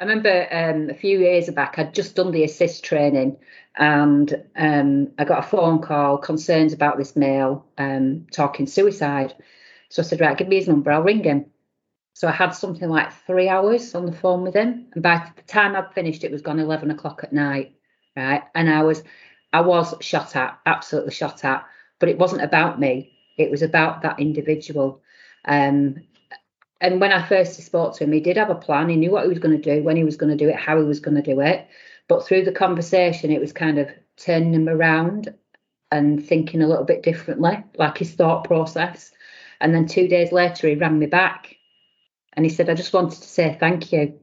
I 0.00 0.04
remember 0.04 0.46
um, 0.52 0.90
a 0.90 0.94
few 0.94 1.18
years 1.18 1.50
back, 1.50 1.78
I'd 1.78 1.94
just 1.94 2.14
done 2.14 2.30
the 2.30 2.44
ASIST 2.44 2.82
training, 2.82 3.38
and 3.74 4.44
um, 4.54 5.08
I 5.18 5.24
got 5.24 5.44
a 5.44 5.48
phone 5.48 5.80
call, 5.80 6.18
concerns 6.18 6.72
about 6.72 6.98
this 6.98 7.16
male 7.16 7.66
um, 7.76 8.26
talking 8.30 8.68
suicide. 8.68 9.34
So 9.88 10.02
I 10.02 10.04
said, 10.04 10.20
right, 10.20 10.38
give 10.38 10.46
me 10.46 10.56
his 10.56 10.68
number, 10.68 10.92
I'll 10.92 11.02
ring 11.02 11.24
him. 11.24 11.46
So 12.18 12.26
I 12.26 12.32
had 12.32 12.50
something 12.50 12.88
like 12.88 13.12
three 13.12 13.48
hours 13.48 13.94
on 13.94 14.04
the 14.04 14.10
phone 14.10 14.42
with 14.42 14.56
him. 14.56 14.88
And 14.92 15.04
by 15.04 15.30
the 15.36 15.42
time 15.42 15.76
I'd 15.76 15.94
finished, 15.94 16.24
it 16.24 16.32
was 16.32 16.42
gone 16.42 16.58
11 16.58 16.90
o'clock 16.90 17.20
at 17.22 17.32
night. 17.32 17.76
Right. 18.16 18.42
And 18.56 18.68
I 18.68 18.82
was, 18.82 19.04
I 19.52 19.60
was 19.60 19.94
shot 20.00 20.34
at, 20.34 20.58
absolutely 20.66 21.12
shot 21.12 21.44
at, 21.44 21.64
but 22.00 22.08
it 22.08 22.18
wasn't 22.18 22.42
about 22.42 22.80
me. 22.80 23.12
It 23.36 23.52
was 23.52 23.62
about 23.62 24.02
that 24.02 24.18
individual. 24.18 25.00
Um, 25.44 26.08
and 26.80 27.00
when 27.00 27.12
I 27.12 27.24
first 27.24 27.62
spoke 27.62 27.94
to 27.94 28.02
him, 28.02 28.10
he 28.10 28.18
did 28.18 28.36
have 28.36 28.50
a 28.50 28.56
plan. 28.56 28.88
He 28.88 28.96
knew 28.96 29.12
what 29.12 29.22
he 29.22 29.28
was 29.28 29.38
going 29.38 29.56
to 29.56 29.76
do, 29.76 29.84
when 29.84 29.96
he 29.96 30.02
was 30.02 30.16
going 30.16 30.36
to 30.36 30.44
do 30.44 30.50
it, 30.50 30.56
how 30.56 30.76
he 30.76 30.82
was 30.82 30.98
going 30.98 31.14
to 31.14 31.22
do 31.22 31.38
it. 31.38 31.68
But 32.08 32.26
through 32.26 32.46
the 32.46 32.50
conversation, 32.50 33.30
it 33.30 33.40
was 33.40 33.52
kind 33.52 33.78
of 33.78 33.90
turning 34.16 34.54
him 34.54 34.68
around 34.68 35.32
and 35.92 36.26
thinking 36.26 36.62
a 36.62 36.66
little 36.66 36.84
bit 36.84 37.04
differently, 37.04 37.62
like 37.76 37.96
his 37.96 38.14
thought 38.14 38.42
process. 38.42 39.12
And 39.60 39.72
then 39.72 39.86
two 39.86 40.08
days 40.08 40.32
later, 40.32 40.66
he 40.66 40.74
rang 40.74 40.98
me 40.98 41.06
back 41.06 41.54
and 42.38 42.46
he 42.46 42.50
said, 42.50 42.70
I 42.70 42.74
just 42.74 42.94
wanted 42.94 43.20
to 43.20 43.28
say 43.28 43.56
thank 43.58 43.92
you. 43.92 44.18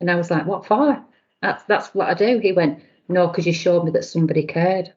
And 0.00 0.10
I 0.10 0.16
was 0.16 0.30
like, 0.30 0.46
What 0.46 0.66
for? 0.66 1.04
That's 1.42 1.62
that's 1.64 1.94
what 1.94 2.08
I 2.08 2.14
do. 2.14 2.38
He 2.38 2.52
went, 2.52 2.82
No, 3.08 3.28
because 3.28 3.46
you 3.46 3.52
showed 3.52 3.84
me 3.84 3.92
that 3.92 4.04
somebody 4.04 4.44
cared 4.44 4.92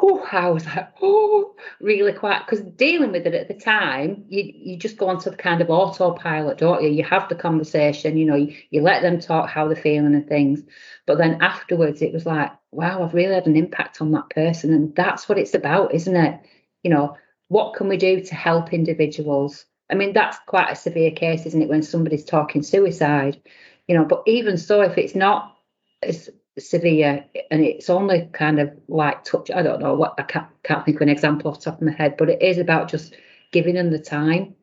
whew, 0.00 0.22
I 0.30 0.50
was 0.50 0.66
like, 0.66 0.92
oh, 1.02 1.54
really 1.80 2.12
quite 2.12 2.44
because 2.44 2.60
dealing 2.60 3.12
with 3.12 3.26
it 3.26 3.34
at 3.34 3.48
the 3.48 3.54
time, 3.54 4.24
you 4.28 4.52
you 4.54 4.76
just 4.76 4.96
go 4.96 5.08
onto 5.08 5.30
the 5.30 5.36
kind 5.36 5.60
of 5.60 5.70
autopilot, 5.70 6.58
don't 6.58 6.82
you? 6.82 6.90
You 6.90 7.04
have 7.04 7.28
the 7.28 7.34
conversation, 7.34 8.16
you 8.16 8.26
know, 8.26 8.36
you, 8.36 8.54
you 8.70 8.82
let 8.82 9.02
them 9.02 9.20
talk 9.20 9.48
how 9.48 9.66
they're 9.66 9.76
feeling 9.76 10.14
and 10.14 10.28
things. 10.28 10.62
But 11.06 11.18
then 11.18 11.42
afterwards 11.42 12.02
it 12.02 12.12
was 12.12 12.26
like, 12.26 12.52
wow, 12.72 13.02
I've 13.02 13.14
really 13.14 13.34
had 13.34 13.46
an 13.46 13.56
impact 13.56 14.00
on 14.00 14.12
that 14.12 14.30
person. 14.30 14.72
And 14.72 14.94
that's 14.94 15.28
what 15.28 15.38
it's 15.38 15.54
about, 15.54 15.94
isn't 15.94 16.16
it? 16.16 16.40
You 16.82 16.90
know, 16.90 17.16
what 17.48 17.74
can 17.74 17.88
we 17.88 17.96
do 17.96 18.20
to 18.20 18.34
help 18.34 18.72
individuals? 18.72 19.64
I 19.90 19.94
mean, 19.94 20.12
that's 20.12 20.38
quite 20.46 20.70
a 20.70 20.76
severe 20.76 21.12
case, 21.12 21.46
isn't 21.46 21.62
it, 21.62 21.68
when 21.68 21.82
somebody's 21.82 22.24
talking 22.24 22.62
suicide? 22.62 23.40
You 23.86 23.96
know, 23.96 24.04
but 24.04 24.22
even 24.26 24.58
so, 24.58 24.82
if 24.82 24.98
it's 24.98 25.14
not 25.14 25.56
as 26.02 26.28
severe 26.58 27.24
and 27.50 27.62
it's 27.62 27.90
only 27.90 28.28
kind 28.32 28.58
of 28.58 28.72
like 28.88 29.24
touch 29.24 29.50
i 29.50 29.62
don't 29.62 29.80
know 29.80 29.94
what 29.94 30.14
i 30.18 30.22
can't, 30.22 30.46
can't 30.62 30.84
think 30.84 30.96
of 30.96 31.02
an 31.02 31.08
example 31.10 31.50
off 31.50 31.58
the 31.58 31.64
top 31.66 31.80
of 31.80 31.86
my 31.86 31.92
head 31.92 32.16
but 32.16 32.30
it 32.30 32.40
is 32.40 32.58
about 32.58 32.88
just 32.88 33.14
giving 33.52 33.74
them 33.74 33.90
the 33.90 33.98
time 33.98 34.54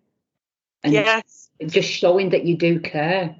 and 0.83 0.91
yes 0.91 1.49
just 1.67 1.89
showing 1.89 2.31
that 2.31 2.45
you 2.45 2.57
do 2.57 2.79
care 2.79 3.35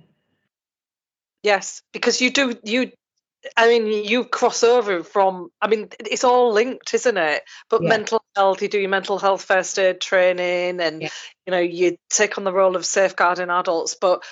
yes 1.41 1.82
because 1.93 2.22
you 2.22 2.30
do 2.30 2.56
you 2.63 2.91
I 3.58 3.67
mean, 3.67 4.06
you 4.06 4.25
cross 4.25 4.63
over 4.63 5.03
from, 5.03 5.49
I 5.62 5.67
mean, 5.67 5.89
it's 5.99 6.23
all 6.23 6.53
linked, 6.53 6.93
isn't 6.93 7.17
it? 7.17 7.43
But 7.69 7.84
yeah. 7.84 7.89
mental 7.89 8.23
health, 8.36 8.62
you 8.62 8.69
do 8.69 8.79
your 8.79 8.89
mental 8.89 9.19
health 9.19 9.43
first 9.43 9.77
aid 9.77 9.99
training 9.99 10.79
and, 10.79 11.01
yeah. 11.01 11.10
you 11.45 11.51
know, 11.51 11.60
you 11.60 11.97
take 12.10 12.38
on 12.38 12.45
the 12.45 12.53
role 12.53 12.75
of 12.75 12.86
safeguarding 12.86 13.49
adults. 13.49 13.95
But 13.99 14.23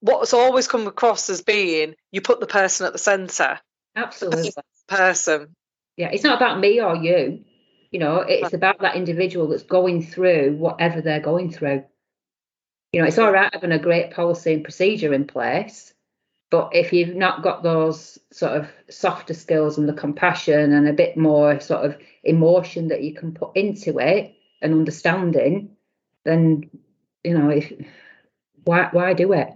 what's 0.00 0.34
always 0.34 0.68
come 0.68 0.86
across 0.86 1.30
as 1.30 1.42
being 1.42 1.94
you 2.10 2.20
put 2.20 2.40
the 2.40 2.46
person 2.46 2.86
at 2.86 2.92
the 2.92 2.98
centre. 2.98 3.60
Absolutely. 3.96 4.52
Person. 4.88 5.54
Yeah, 5.96 6.10
it's 6.12 6.24
not 6.24 6.36
about 6.36 6.58
me 6.58 6.80
or 6.80 6.96
you. 6.96 7.44
You 7.90 7.98
know, 7.98 8.20
it's 8.20 8.54
about 8.54 8.80
that 8.80 8.94
individual 8.94 9.48
that's 9.48 9.64
going 9.64 10.04
through 10.04 10.56
whatever 10.56 11.00
they're 11.00 11.20
going 11.20 11.50
through. 11.52 11.84
You 12.92 13.00
know, 13.00 13.06
it's 13.06 13.18
all 13.18 13.32
right 13.32 13.50
having 13.52 13.72
a 13.72 13.78
great 13.78 14.12
policy 14.12 14.54
and 14.54 14.64
procedure 14.64 15.12
in 15.12 15.26
place, 15.26 15.92
but 16.50 16.70
if 16.72 16.92
you've 16.92 17.14
not 17.14 17.42
got 17.42 17.62
those 17.62 18.18
sort 18.32 18.52
of 18.52 18.68
softer 18.90 19.34
skills 19.34 19.78
and 19.78 19.88
the 19.88 19.92
compassion 19.92 20.72
and 20.72 20.88
a 20.88 20.92
bit 20.92 21.16
more 21.16 21.60
sort 21.60 21.84
of 21.84 21.96
emotion 22.24 22.88
that 22.88 23.02
you 23.02 23.14
can 23.14 23.32
put 23.32 23.56
into 23.56 23.98
it 23.98 24.34
and 24.60 24.74
understanding, 24.74 25.76
then 26.24 26.68
you 27.22 27.38
know, 27.38 27.50
if 27.50 27.72
why 28.64 28.88
why 28.90 29.14
do 29.14 29.32
it? 29.32 29.48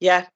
Yeah. 0.00 0.26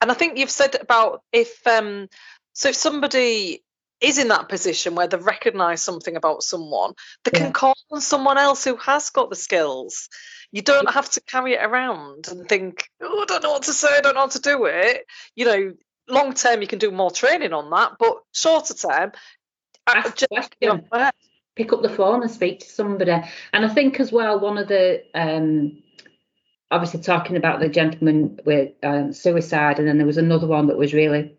And 0.00 0.10
I 0.10 0.14
think 0.14 0.38
you've 0.38 0.50
said 0.50 0.76
about 0.80 1.22
if 1.32 1.64
um 1.66 2.08
so 2.52 2.70
if 2.70 2.76
somebody 2.76 3.62
is 4.04 4.18
in 4.18 4.28
that 4.28 4.48
position 4.48 4.94
where 4.94 5.06
they 5.06 5.16
recognise 5.16 5.82
something 5.82 6.16
about 6.16 6.42
someone, 6.42 6.92
they 7.24 7.30
yeah. 7.34 7.44
can 7.44 7.52
call 7.52 7.76
on 7.90 8.00
someone 8.00 8.38
else 8.38 8.64
who 8.64 8.76
has 8.76 9.10
got 9.10 9.30
the 9.30 9.36
skills. 9.36 10.08
You 10.52 10.62
don't 10.62 10.90
have 10.90 11.10
to 11.10 11.20
carry 11.20 11.54
it 11.54 11.64
around 11.64 12.28
and 12.28 12.48
think, 12.48 12.88
oh, 13.02 13.22
I 13.22 13.24
don't 13.26 13.42
know 13.42 13.52
what 13.52 13.64
to 13.64 13.72
say, 13.72 13.88
I 13.96 14.00
don't 14.00 14.14
know 14.14 14.20
how 14.20 14.26
to 14.28 14.40
do 14.40 14.66
it. 14.66 15.04
You 15.34 15.44
know, 15.46 15.72
long 16.08 16.34
term 16.34 16.60
you 16.60 16.68
can 16.68 16.78
do 16.78 16.90
more 16.90 17.10
training 17.10 17.52
on 17.52 17.70
that, 17.70 17.92
but 17.98 18.18
shorter 18.32 18.74
term, 18.74 19.12
just, 20.14 20.54
you 20.60 20.68
know, 20.68 21.10
pick 21.56 21.72
up 21.72 21.82
the 21.82 21.88
phone 21.88 22.22
and 22.22 22.30
speak 22.30 22.60
to 22.60 22.66
somebody. 22.66 23.12
And 23.52 23.64
I 23.64 23.68
think 23.68 24.00
as 24.00 24.12
well, 24.12 24.40
one 24.40 24.58
of 24.58 24.68
the 24.68 25.02
um, 25.14 25.82
obviously 26.70 27.00
talking 27.00 27.36
about 27.36 27.60
the 27.60 27.68
gentleman 27.68 28.40
with 28.44 28.72
um, 28.82 29.12
suicide, 29.12 29.78
and 29.78 29.86
then 29.86 29.98
there 29.98 30.06
was 30.06 30.18
another 30.18 30.46
one 30.46 30.66
that 30.68 30.78
was 30.78 30.94
really 30.94 31.36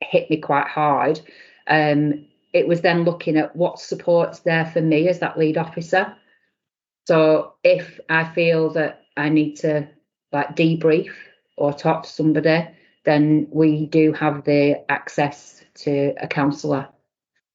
hit 0.00 0.30
me 0.30 0.38
quite 0.38 0.68
hard. 0.68 1.20
Um, 1.68 2.26
it 2.52 2.66
was 2.66 2.80
then 2.80 3.04
looking 3.04 3.36
at 3.36 3.54
what 3.54 3.78
support's 3.78 4.40
there 4.40 4.66
for 4.66 4.80
me 4.80 5.08
as 5.08 5.18
that 5.20 5.38
lead 5.38 5.58
officer. 5.58 6.16
So 7.06 7.54
if 7.62 8.00
I 8.08 8.24
feel 8.24 8.70
that 8.70 9.02
I 9.16 9.28
need 9.28 9.56
to 9.56 9.88
like 10.32 10.56
debrief 10.56 11.12
or 11.56 11.72
talk 11.72 12.04
to 12.04 12.08
somebody, 12.08 12.66
then 13.04 13.48
we 13.50 13.86
do 13.86 14.12
have 14.12 14.44
the 14.44 14.84
access 14.90 15.62
to 15.74 16.14
a 16.20 16.28
counsellor. 16.28 16.88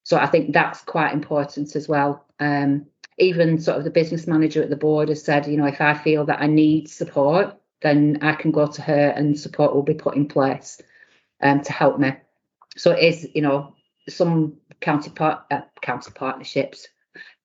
So 0.03 0.17
I 0.17 0.27
think 0.27 0.53
that's 0.53 0.81
quite 0.81 1.13
important 1.13 1.75
as 1.75 1.87
well. 1.87 2.25
Um, 2.39 2.87
even 3.17 3.59
sort 3.59 3.77
of 3.77 3.83
the 3.83 3.91
business 3.91 4.27
manager 4.27 4.61
at 4.61 4.69
the 4.69 4.75
board 4.75 5.09
has 5.09 5.23
said, 5.23 5.47
you 5.47 5.57
know, 5.57 5.67
if 5.67 5.79
I 5.81 5.93
feel 5.93 6.25
that 6.25 6.41
I 6.41 6.47
need 6.47 6.89
support, 6.89 7.55
then 7.81 8.19
I 8.21 8.33
can 8.33 8.51
go 8.51 8.67
to 8.67 8.81
her 8.81 9.09
and 9.09 9.39
support 9.39 9.75
will 9.75 9.83
be 9.83 9.93
put 9.93 10.15
in 10.15 10.27
place 10.27 10.81
um, 11.41 11.61
to 11.61 11.71
help 11.71 11.99
me. 11.99 12.13
So 12.75 12.91
it 12.91 13.03
is, 13.03 13.27
you 13.35 13.41
know, 13.41 13.75
some 14.09 14.57
county 14.81 15.09
part 15.09 15.43
uh, 15.51 15.61
county 15.81 16.11
partnerships. 16.13 16.87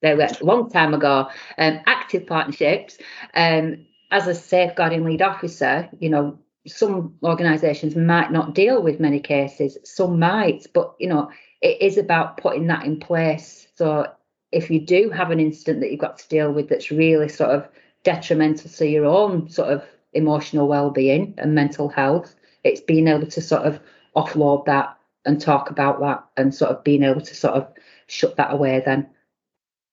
They 0.00 0.14
were 0.14 0.28
a 0.40 0.44
long 0.44 0.70
time 0.70 0.94
ago. 0.94 1.28
Um, 1.56 1.80
active 1.86 2.26
partnerships. 2.26 2.98
Um, 3.34 3.86
as 4.10 4.26
a 4.26 4.34
safeguarding 4.34 5.04
lead 5.04 5.22
officer, 5.22 5.88
you 5.98 6.08
know, 6.08 6.38
some 6.66 7.16
organisations 7.22 7.94
might 7.96 8.32
not 8.32 8.54
deal 8.54 8.82
with 8.82 9.00
many 9.00 9.20
cases. 9.20 9.76
Some 9.84 10.18
might, 10.18 10.66
but 10.72 10.94
you 10.98 11.08
know, 11.08 11.30
it 11.60 11.82
is 11.82 11.98
about 11.98 12.38
putting 12.38 12.66
that 12.68 12.84
in 12.84 13.00
place. 13.00 13.66
So 13.74 14.06
if 14.52 14.70
you 14.70 14.80
do 14.80 15.10
have 15.10 15.30
an 15.30 15.40
incident 15.40 15.80
that 15.80 15.90
you've 15.90 16.00
got 16.00 16.18
to 16.18 16.28
deal 16.28 16.52
with 16.52 16.68
that's 16.68 16.90
really 16.90 17.28
sort 17.28 17.50
of 17.50 17.68
detrimental 18.04 18.70
to 18.70 18.86
your 18.86 19.04
own 19.04 19.50
sort 19.50 19.70
of 19.70 19.84
emotional 20.12 20.68
well-being 20.68 21.34
and 21.38 21.54
mental 21.54 21.88
health, 21.88 22.34
it's 22.64 22.80
being 22.80 23.08
able 23.08 23.26
to 23.26 23.40
sort 23.40 23.62
of 23.62 23.80
offload 24.16 24.64
that 24.66 24.97
and 25.24 25.40
talk 25.40 25.70
about 25.70 26.00
that 26.00 26.24
and 26.36 26.54
sort 26.54 26.70
of 26.70 26.84
being 26.84 27.02
able 27.02 27.20
to 27.20 27.34
sort 27.34 27.54
of 27.54 27.68
shut 28.06 28.36
that 28.36 28.52
away 28.52 28.82
then. 28.84 29.08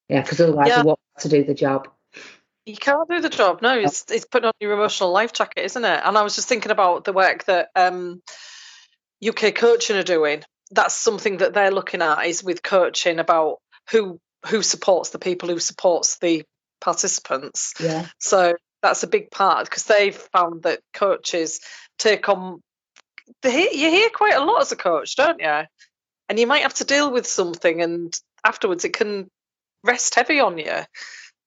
Yeah, 0.10 0.22
because 0.22 0.40
otherwise 0.40 0.68
yeah. 0.68 0.80
you 0.80 0.86
want 0.86 1.00
to 1.20 1.30
do 1.30 1.44
the 1.44 1.54
job. 1.54 1.88
You 2.66 2.76
can't 2.76 3.10
do 3.10 3.22
the 3.22 3.30
job. 3.30 3.62
No, 3.62 3.78
it's 3.78 4.10
it's 4.10 4.26
putting 4.26 4.48
on 4.48 4.54
your 4.60 4.74
emotional 4.74 5.12
life 5.12 5.34
jacket, 5.34 5.66
isn't 5.66 5.86
it? 5.86 6.02
And 6.04 6.18
I 6.18 6.24
was 6.24 6.36
just 6.36 6.48
thinking 6.48 6.72
about 6.72 7.04
the 7.04 7.14
work 7.14 7.46
that 7.46 7.70
um, 7.76 8.22
UK 9.26 9.54
coaching 9.54 9.98
are 9.98 10.04
doing. 10.04 10.44
That's 10.72 10.96
something 10.96 11.38
that 11.38 11.54
they're 11.54 11.72
looking 11.72 12.02
at 12.02 12.26
is 12.26 12.44
with 12.44 12.64
coaching 12.64 13.20
about 13.20 13.60
who 13.92 14.20
who 14.48 14.62
supports 14.62 15.10
the 15.12 15.20
people 15.20 15.50
who 15.50 15.60
supports 15.60 16.18
the 16.20 16.44
participants. 16.82 17.74
Yeah. 17.80 18.08
So 18.20 18.56
that's 18.82 19.04
a 19.04 19.08
big 19.08 19.32
part 19.32 19.66
because 19.66 19.84
they've 19.84 20.16
found 20.16 20.64
that 20.64 20.82
coaches 20.94 21.60
take 21.98 22.30
on 22.30 22.62
you 23.44 23.90
hear 23.90 24.10
quite 24.10 24.36
a 24.36 24.44
lot 24.44 24.62
as 24.62 24.72
a 24.72 24.76
coach, 24.76 25.16
don't 25.16 25.40
you? 25.40 25.64
And 26.28 26.40
you 26.40 26.48
might 26.48 26.64
have 26.64 26.74
to 26.76 26.86
deal 26.86 27.12
with 27.12 27.28
something, 27.28 27.82
and 27.82 28.18
afterwards 28.44 28.86
it 28.86 28.94
can 28.94 29.30
rest 29.84 30.16
heavy 30.16 30.40
on 30.40 30.58
you. 30.58 30.80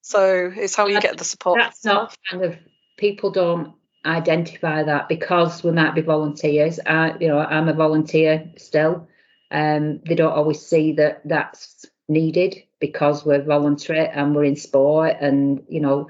So 0.02 0.50
it's 0.54 0.74
how 0.74 0.86
you 0.86 1.00
get 1.00 1.18
the 1.18 1.24
support. 1.24 1.58
That's 1.60 1.84
not 1.84 2.16
kind 2.30 2.44
of 2.44 2.56
people 2.96 3.30
don't 3.30 3.74
identify 4.06 4.82
that 4.84 5.08
because 5.08 5.62
we 5.62 5.72
might 5.72 5.94
be 5.94 6.00
volunteers. 6.00 6.80
I, 6.84 7.16
you 7.18 7.28
know, 7.28 7.38
I'm 7.38 7.68
a 7.68 7.74
volunteer 7.74 8.50
still. 8.56 9.08
Um, 9.50 10.00
they 10.06 10.14
don't 10.14 10.32
always 10.32 10.60
see 10.60 10.92
that 10.92 11.22
that's 11.24 11.84
needed 12.08 12.62
because 12.80 13.24
we're 13.24 13.42
voluntary 13.42 14.06
and 14.06 14.34
we're 14.34 14.44
in 14.44 14.56
sport, 14.56 15.16
and 15.20 15.62
you 15.68 15.80
know, 15.80 16.08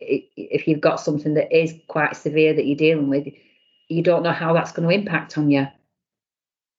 if 0.00 0.66
you've 0.66 0.80
got 0.80 1.00
something 1.00 1.34
that 1.34 1.56
is 1.56 1.74
quite 1.88 2.16
severe 2.16 2.54
that 2.54 2.66
you're 2.66 2.76
dealing 2.76 3.08
with, 3.08 3.28
you 3.90 4.02
don't 4.02 4.22
know 4.22 4.32
how 4.32 4.52
that's 4.52 4.72
going 4.72 4.88
to 4.88 4.94
impact 4.94 5.36
on 5.36 5.50
you. 5.50 5.66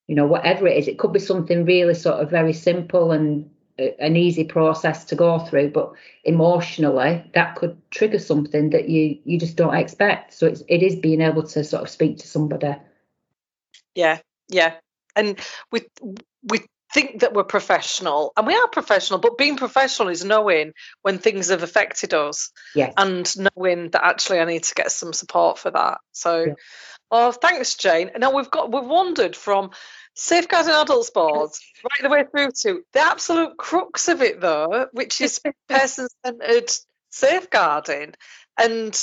You 0.07 0.15
know, 0.15 0.25
whatever 0.25 0.67
it 0.67 0.77
is, 0.77 0.87
it 0.87 0.97
could 0.97 1.13
be 1.13 1.19
something 1.19 1.65
really 1.65 1.93
sort 1.93 2.21
of 2.21 2.29
very 2.29 2.53
simple 2.53 3.11
and 3.11 3.49
uh, 3.79 3.85
an 3.99 4.15
easy 4.15 4.43
process 4.43 5.05
to 5.05 5.15
go 5.15 5.39
through, 5.39 5.71
but 5.71 5.93
emotionally 6.23 7.23
that 7.33 7.55
could 7.55 7.77
trigger 7.91 8.19
something 8.19 8.71
that 8.71 8.89
you 8.89 9.19
you 9.23 9.39
just 9.39 9.55
don't 9.55 9.75
expect. 9.75 10.33
So 10.33 10.47
it's 10.47 10.63
it 10.67 10.83
is 10.83 10.95
being 10.95 11.21
able 11.21 11.43
to 11.43 11.63
sort 11.63 11.83
of 11.83 11.89
speak 11.89 12.17
to 12.19 12.27
somebody. 12.27 12.75
Yeah, 13.95 14.19
yeah, 14.49 14.73
and 15.15 15.39
with 15.71 15.85
with 16.43 16.65
think 16.93 17.21
that 17.21 17.33
we're 17.33 17.43
professional, 17.43 18.33
and 18.35 18.45
we 18.45 18.55
are 18.55 18.67
professional, 18.67 19.19
but 19.19 19.37
being 19.37 19.57
professional 19.57 20.09
is 20.09 20.25
knowing 20.25 20.73
when 21.01 21.17
things 21.17 21.49
have 21.49 21.63
affected 21.63 22.13
us 22.13 22.51
yes. 22.75 22.93
and 22.97 23.33
knowing 23.37 23.89
that 23.91 24.03
actually 24.03 24.39
I 24.39 24.45
need 24.45 24.63
to 24.63 24.75
get 24.75 24.91
some 24.91 25.13
support 25.13 25.57
for 25.57 25.71
that. 25.71 25.99
So, 26.11 26.45
yeah. 26.45 26.53
Oh, 27.11 27.31
thanks, 27.31 27.75
Jane. 27.75 28.11
Now 28.17 28.33
we've 28.35 28.49
got 28.49 28.71
we've 28.71 28.85
wandered 28.85 29.35
from 29.35 29.71
safeguarding 30.15 30.73
adults 30.73 31.09
boards 31.09 31.61
right 31.83 32.01
the 32.01 32.09
way 32.09 32.23
through 32.29 32.51
to 32.61 32.83
the 32.93 32.99
absolute 32.99 33.57
crux 33.57 34.07
of 34.07 34.21
it, 34.21 34.41
though, 34.41 34.87
which 34.93 35.21
is 35.21 35.41
person 35.69 36.07
centered 36.23 36.71
safeguarding. 37.09 38.13
And 38.57 39.01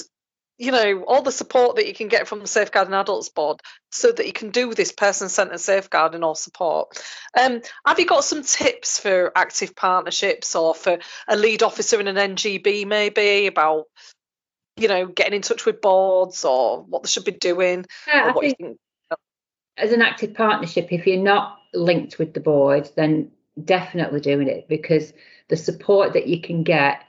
you 0.58 0.72
know 0.72 1.04
all 1.06 1.22
the 1.22 1.32
support 1.32 1.76
that 1.76 1.86
you 1.86 1.94
can 1.94 2.08
get 2.08 2.26
from 2.26 2.40
the 2.40 2.46
safeguarding 2.46 2.92
adults 2.92 3.28
board 3.28 3.60
so 3.90 4.10
that 4.10 4.26
you 4.26 4.32
can 4.32 4.50
do 4.50 4.74
this 4.74 4.92
person-centered 4.92 5.60
safeguarding 5.60 6.24
or 6.24 6.34
support 6.34 7.00
um, 7.40 7.60
have 7.86 7.98
you 7.98 8.06
got 8.06 8.24
some 8.24 8.42
tips 8.42 8.98
for 8.98 9.32
active 9.36 9.74
partnerships 9.74 10.54
or 10.56 10.74
for 10.74 10.98
a 11.28 11.36
lead 11.36 11.62
officer 11.62 12.00
in 12.00 12.08
an 12.08 12.34
ngb 12.34 12.86
maybe 12.86 13.46
about 13.46 13.84
you 14.78 14.88
know 14.88 15.06
getting 15.06 15.34
in 15.34 15.42
touch 15.42 15.64
with 15.64 15.80
boards 15.80 16.44
or 16.44 16.82
what 16.82 17.02
they 17.02 17.08
should 17.08 17.24
be 17.24 17.32
doing 17.32 17.84
yeah, 18.06 18.32
think 18.32 18.56
think? 18.56 18.78
as 19.76 19.92
an 19.92 20.02
active 20.02 20.34
partnership 20.34 20.92
if 20.92 21.06
you're 21.06 21.22
not 21.22 21.58
linked 21.74 22.18
with 22.18 22.34
the 22.34 22.40
board 22.40 22.88
then 22.96 23.30
definitely 23.64 24.20
doing 24.20 24.48
it 24.48 24.68
because 24.68 25.12
the 25.48 25.56
support 25.56 26.12
that 26.12 26.26
you 26.26 26.40
can 26.40 26.62
get 26.62 27.02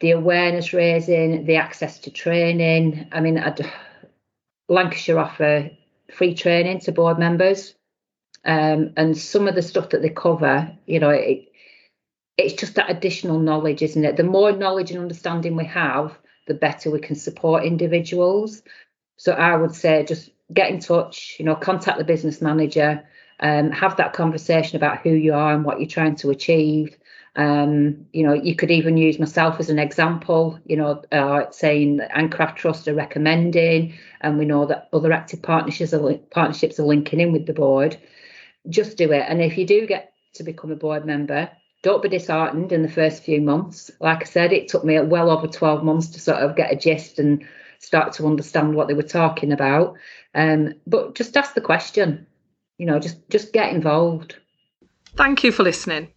the 0.00 0.12
awareness 0.12 0.72
raising, 0.72 1.44
the 1.44 1.56
access 1.56 1.98
to 2.00 2.10
training. 2.10 3.08
I 3.12 3.20
mean, 3.20 3.38
I'd, 3.38 3.70
Lancashire 4.68 5.18
offer 5.18 5.70
free 6.12 6.34
training 6.34 6.80
to 6.80 6.92
board 6.92 7.18
members, 7.18 7.74
um, 8.44 8.92
and 8.96 9.16
some 9.16 9.46
of 9.46 9.54
the 9.54 9.62
stuff 9.62 9.90
that 9.90 10.02
they 10.02 10.08
cover, 10.08 10.72
you 10.86 10.98
know, 10.98 11.10
it, 11.10 11.52
it's 12.38 12.54
just 12.54 12.76
that 12.76 12.90
additional 12.90 13.38
knowledge, 13.38 13.82
isn't 13.82 14.04
it? 14.04 14.16
The 14.16 14.24
more 14.24 14.52
knowledge 14.52 14.90
and 14.90 15.00
understanding 15.00 15.56
we 15.56 15.66
have, 15.66 16.18
the 16.50 16.54
better 16.54 16.90
we 16.90 16.98
can 16.98 17.14
support 17.14 17.64
individuals. 17.64 18.62
So 19.16 19.32
I 19.32 19.54
would 19.56 19.72
say 19.72 20.04
just 20.04 20.30
get 20.52 20.68
in 20.68 20.80
touch, 20.80 21.36
you 21.38 21.44
know, 21.44 21.54
contact 21.54 21.98
the 21.98 22.04
business 22.04 22.42
manager, 22.42 23.06
um, 23.38 23.70
have 23.70 23.96
that 23.98 24.14
conversation 24.14 24.76
about 24.76 24.98
who 24.98 25.10
you 25.10 25.32
are 25.32 25.54
and 25.54 25.64
what 25.64 25.78
you're 25.78 25.88
trying 25.88 26.16
to 26.16 26.30
achieve. 26.30 26.98
Um, 27.36 28.06
you 28.12 28.26
know, 28.26 28.32
you 28.32 28.56
could 28.56 28.72
even 28.72 28.96
use 28.96 29.20
myself 29.20 29.60
as 29.60 29.70
an 29.70 29.78
example, 29.78 30.58
you 30.66 30.76
know, 30.76 31.04
uh, 31.12 31.48
saying 31.52 31.98
that 31.98 32.16
Ann 32.18 32.30
Craft 32.30 32.58
Trust 32.58 32.88
are 32.88 32.94
recommending, 32.94 33.94
and 34.20 34.36
we 34.36 34.44
know 34.44 34.66
that 34.66 34.88
other 34.92 35.12
active 35.12 35.40
partnerships 35.40 35.94
are, 35.94 36.14
partnerships 36.32 36.80
are 36.80 36.84
linking 36.84 37.20
in 37.20 37.30
with 37.32 37.46
the 37.46 37.52
board. 37.52 37.96
Just 38.68 38.96
do 38.96 39.12
it. 39.12 39.24
And 39.28 39.40
if 39.40 39.56
you 39.56 39.64
do 39.64 39.86
get 39.86 40.12
to 40.34 40.42
become 40.42 40.72
a 40.72 40.76
board 40.76 41.06
member, 41.06 41.48
don't 41.82 42.02
be 42.02 42.08
disheartened 42.08 42.72
in 42.72 42.82
the 42.82 42.88
first 42.88 43.22
few 43.22 43.40
months. 43.40 43.90
Like 44.00 44.22
I 44.22 44.24
said, 44.24 44.52
it 44.52 44.68
took 44.68 44.84
me 44.84 45.00
well 45.00 45.30
over 45.30 45.46
12 45.46 45.82
months 45.82 46.08
to 46.08 46.20
sort 46.20 46.38
of 46.38 46.56
get 46.56 46.72
a 46.72 46.76
gist 46.76 47.18
and 47.18 47.46
start 47.78 48.12
to 48.14 48.26
understand 48.26 48.74
what 48.74 48.88
they 48.88 48.94
were 48.94 49.02
talking 49.02 49.52
about. 49.52 49.94
Um, 50.34 50.74
but 50.86 51.14
just 51.14 51.36
ask 51.36 51.54
the 51.54 51.60
question, 51.60 52.26
you 52.78 52.86
know, 52.86 52.98
just 52.98 53.28
just 53.30 53.52
get 53.52 53.72
involved. 53.72 54.36
Thank 55.16 55.42
you 55.42 55.52
for 55.52 55.62
listening. 55.62 56.08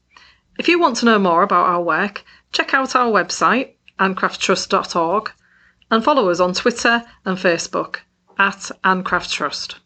If 0.59 0.67
you 0.67 0.79
want 0.79 0.97
to 0.97 1.05
know 1.05 1.17
more 1.17 1.41
about 1.41 1.65
our 1.65 1.81
work, 1.81 2.23
check 2.51 2.73
out 2.73 2.95
our 2.95 3.11
website, 3.11 3.73
anncrafttrust.org, 3.99 5.31
and 5.89 6.03
follow 6.03 6.29
us 6.29 6.39
on 6.39 6.53
Twitter 6.53 7.03
and 7.25 7.37
Facebook 7.37 7.97
at 8.37 8.69
Ann 8.83 9.03
Craft 9.03 9.31
Trust. 9.31 9.79